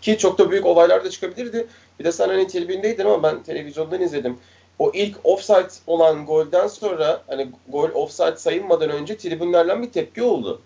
[0.00, 1.66] Ki çok da büyük olaylar da çıkabilirdi.
[1.98, 4.38] Bir de sen hani tribündeydin ama ben televizyondan izledim.
[4.78, 10.60] O ilk offside olan golden sonra hani gol offside sayılmadan önce tribünlerden bir tepki oldu.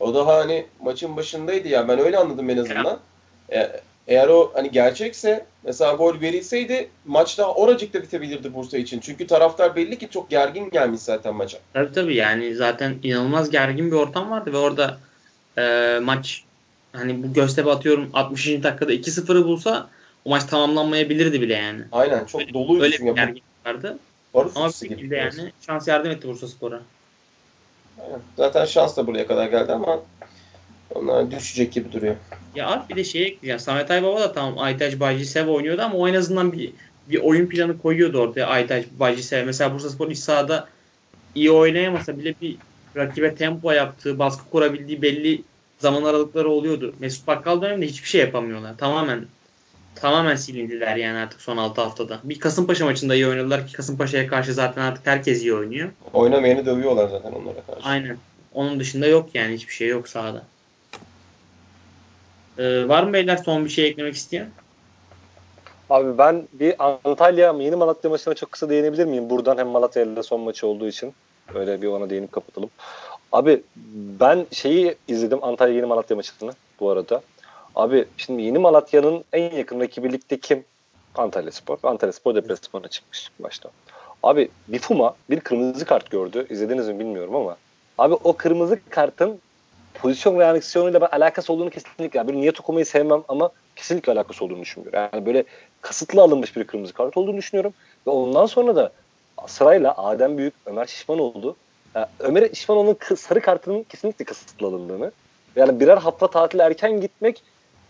[0.00, 2.98] O daha hani maçın başındaydı ya ben öyle anladım en azından.
[3.52, 9.00] E, eğer o hani gerçekse mesela gol verilseydi maç daha oracıkta bitebilirdi Bursa için.
[9.00, 11.58] Çünkü taraftar belli ki çok gergin gelmiş zaten maça.
[11.72, 14.98] Tabii tabii yani zaten inanılmaz gergin bir ortam vardı ve orada
[15.58, 16.44] e, maç
[16.92, 18.46] hani bu Göztepe atıyorum 60.
[18.46, 19.88] dakikada 2-0'ı bulsa
[20.24, 21.82] o maç tamamlanmayabilirdi bile yani.
[21.92, 22.82] Aynen çok öyle, doluydu.
[22.82, 23.98] Öyle bir gergin vardı.
[24.34, 26.80] Barış Ama bir şekilde yani şans yardım etti Bursa Spor'a.
[28.36, 30.00] Zaten şans da buraya kadar geldi ama
[30.94, 32.16] onlar düşecek gibi duruyor.
[32.54, 33.60] Ya abi bir de şey ekleyeceğim.
[33.60, 36.72] Samet Aybaba da tamam Aytaç Bacısev oynuyordu ama o en azından bir
[37.10, 39.46] bir oyun planı koyuyordu ortaya Aytaç Bacısev.
[39.46, 40.68] Mesela Bursa Spor iç sahada
[41.34, 42.56] iyi oynayamasa bile bir
[42.96, 45.42] rakibe tempo yaptığı, baskı kurabildiği belli
[45.78, 46.94] zaman aralıkları oluyordu.
[46.98, 48.76] Mesut Bakkal döneminde hiçbir şey yapamıyorlar.
[48.78, 49.26] Tamamen
[49.94, 52.20] tamamen silindiler yani artık son 6 haftada.
[52.24, 55.88] Bir Kasımpaşa maçında iyi oynadılar ki Kasımpaşa'ya karşı zaten artık herkes iyi oynuyor.
[56.12, 57.88] Oynamayanı dövüyorlar zaten onlara karşı.
[57.88, 58.16] Aynen.
[58.54, 60.42] Onun dışında yok yani hiçbir şey yok sahada.
[62.58, 64.48] Ee, var mı beyler son bir şey eklemek isteyen?
[65.90, 69.30] Abi ben bir Antalya yeni Malatya maçına çok kısa değinebilir miyim?
[69.30, 71.14] Buradan hem Malatya ile son maçı olduğu için.
[71.54, 72.70] Öyle bir ona değinip kapatalım.
[73.32, 73.62] Abi
[74.20, 77.22] ben şeyi izledim Antalya yeni Malatya maçını bu arada.
[77.74, 80.64] Abi şimdi yeni Malatya'nın en yakın rakibi ligde kim?
[81.14, 81.78] Antalya Spor.
[81.82, 83.70] Antalya Spor deplasmana çıkmış başta.
[84.22, 86.46] Abi Bifuma bir kırmızı kart gördü.
[86.50, 87.56] İzlediniz mi bilmiyorum ama.
[87.98, 89.40] Abi o kırmızı kartın
[89.94, 92.18] pozisyon reaksiyonuyla ben alakası olduğunu kesinlikle.
[92.18, 95.08] Yani bir niyet okumayı sevmem ama kesinlikle alakası olduğunu düşünmüyorum.
[95.12, 95.44] Yani böyle
[95.80, 97.72] kasıtlı alınmış bir kırmızı kart olduğunu düşünüyorum.
[98.06, 98.92] Ve ondan sonra da
[99.46, 101.56] sırayla Adem Büyük, Ömer Şişmanoğlu
[101.94, 105.12] yani Ömer Şişmanoğlu'nun sarı kartının kesinlikle kasıtlı alındığını
[105.56, 107.42] yani birer hafta tatil erken gitmek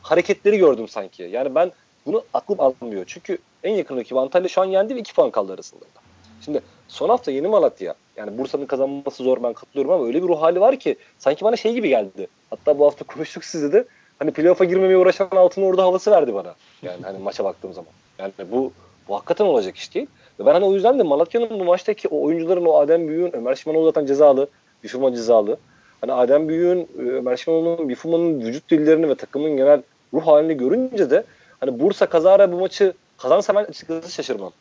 [0.03, 1.23] hareketleri gördüm sanki.
[1.23, 1.73] Yani ben
[2.07, 3.05] bunu aklım almıyor.
[3.07, 5.85] Çünkü en yakın rakibi Antalya şu an yendi ve 2 puan kaldı arasında.
[6.45, 7.95] Şimdi son hafta yeni Malatya.
[8.17, 11.57] Yani Bursa'nın kazanması zor ben katılıyorum ama öyle bir ruh hali var ki sanki bana
[11.57, 12.27] şey gibi geldi.
[12.51, 13.85] Hatta bu hafta konuştuk sizle de
[14.19, 16.55] hani playoff'a girmemeye uğraşan altın orada havası verdi bana.
[16.83, 17.91] Yani hani maça baktığım zaman.
[18.19, 18.73] Yani bu,
[19.09, 20.07] bu hakikaten olacak iş değil.
[20.41, 23.55] Ve ben hani o yüzden de Malatya'nın bu maçtaki o oyuncuların o Adem Büyük'ün, Ömer
[23.55, 24.49] Şimanoğlu zaten cezalı.
[24.85, 25.57] Bifuma cezalı.
[26.01, 29.83] Hani Adem Büyük'ün, Ömer Şimanoğlu'nun, Bifuma'nın vücut dillerini ve takımın genel
[30.15, 31.25] ruh halini görünce de
[31.61, 34.53] hani Bursa kazara bu maçı kazansa ben açıkçası şaşırmam.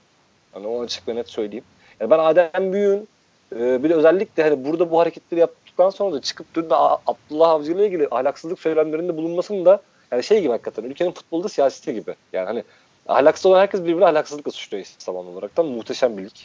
[0.52, 1.64] Hani o açık ve net söyleyeyim.
[2.00, 3.08] Yani ben Adem Büyük'ün
[3.56, 7.50] e, bir de özellikle hani burada bu hareketleri yaptıktan sonra da çıkıp dün de Abdullah
[7.50, 9.82] Avcı ile ilgili ahlaksızlık söylemlerinde bulunmasının da
[10.12, 12.16] yani şey gibi hakikaten ülkenin futbolda siyaseti gibi.
[12.34, 12.64] Yani hani
[13.08, 15.56] ahlaksız olan herkes birbirine ahlaksızlıkla suçluyor zaman olarak.
[15.56, 16.36] Tam muhteşem bir lig.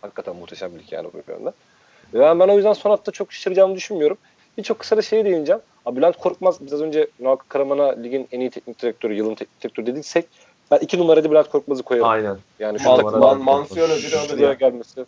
[0.00, 1.52] Hakikaten muhteşem bir lig yani bu yönde.
[2.12, 4.18] Yani ben o yüzden son hafta çok şaşıracağımı düşünmüyorum.
[4.58, 5.62] Bir çok kısa da şeye değineceğim.
[5.86, 9.62] Abi Bülent Korkmaz biz az önce Noak Karaman'a ligin en iyi teknik direktörü, yılın teknik
[9.62, 10.26] direktörü dediysek
[10.70, 12.08] ben iki numarada Bülent Korkmaz'ı koyarım.
[12.08, 12.36] Aynen.
[12.58, 14.52] Yani şu takımdan man, mansiyon ödülü alır ya.
[14.52, 15.04] gelmesi.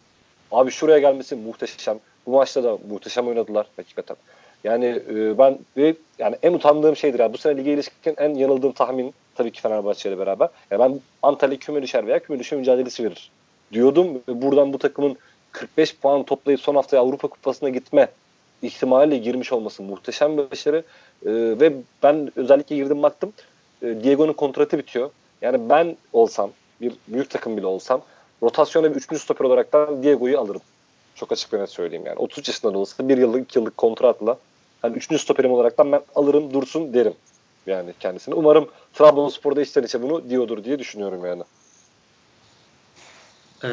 [0.51, 1.99] Abi şuraya gelmesi muhteşem.
[2.27, 4.17] Bu maçta da muhteşem oynadılar hakikaten.
[4.65, 8.73] Yani e, ben ve yani en utandığım şeydir yani bu sene lige ilişkin en yanıldığım
[8.73, 10.49] tahmin tabii ki Fenerbahçe ile beraber.
[10.71, 13.31] Yani ben Antalya küme düşer veya küme düşme mücadelesi verir
[13.73, 14.23] diyordum.
[14.29, 15.17] Ve buradan bu takımın
[15.53, 18.09] 45 puan toplayıp son haftaya Avrupa Kupası'na gitme
[18.63, 20.77] ihtimaliyle girmiş olması muhteşem bir başarı.
[21.27, 23.33] E, ve ben özellikle girdim baktım.
[23.83, 25.11] E, Diego'nun kontratı bitiyor.
[25.47, 28.03] Yani ben olsam bir büyük takım bile olsam
[28.43, 30.61] rotasyona bir üçüncü stoper olarak da Diego'yu alırım.
[31.15, 32.19] Çok açık ve net söyleyeyim yani.
[32.19, 34.39] 30 yaşında da olsa bir yıllık iki yıllık kontratla
[34.83, 37.15] hani üçüncü stoperim olarak ben alırım dursun derim
[37.67, 38.35] yani kendisini.
[38.35, 41.43] Umarım Trabzonspor'da içten içe bunu diyordur diye düşünüyorum yani.
[43.65, 43.69] Ee,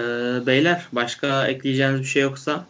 [0.46, 2.66] beyler başka ekleyeceğiniz bir şey yoksa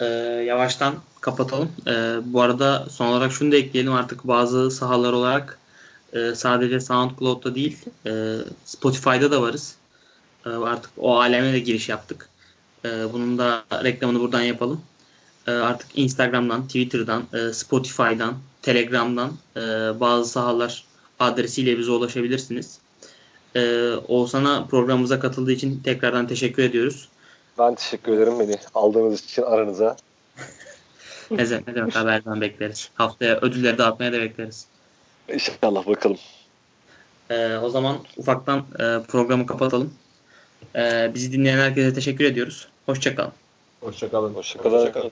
[0.00, 0.04] e,
[0.46, 1.72] yavaştan kapatalım.
[1.86, 1.92] E,
[2.24, 5.58] bu arada son olarak şunu da ekleyelim artık bazı sahalar olarak
[6.12, 8.34] e, sadece SoundCloud'da değil e,
[8.64, 9.74] Spotify'da da varız.
[10.46, 12.28] E, artık o aleme de giriş yaptık.
[12.84, 14.80] E, bunun da reklamını buradan yapalım.
[15.46, 19.60] E, artık Instagram'dan, Twitter'dan, e, Spotify'dan, Telegram'dan e,
[20.00, 20.84] bazı sahalar
[21.20, 22.78] adresiyle bize ulaşabilirsiniz.
[23.56, 27.08] E, Oğuzhan'a programımıza katıldığı için tekrardan teşekkür ediyoruz.
[27.58, 29.96] Ben teşekkür ederim beni aldığınız için aranıza.
[31.30, 32.90] ne, demek, ne demek haberden bekleriz.
[32.94, 34.66] Haftaya ödülleri dağıtmaya da bekleriz.
[35.32, 36.18] İnşallah bakalım.
[37.30, 39.94] Ee, o zaman ufaktan e, programı kapatalım.
[40.76, 42.68] Ee, bizi dinleyen herkese teşekkür ediyoruz.
[42.86, 43.32] Hoşçakalın.
[43.80, 44.34] Hoşçakalın.
[44.34, 44.76] Hoşçakalın.
[44.78, 45.10] Hoşçakalın.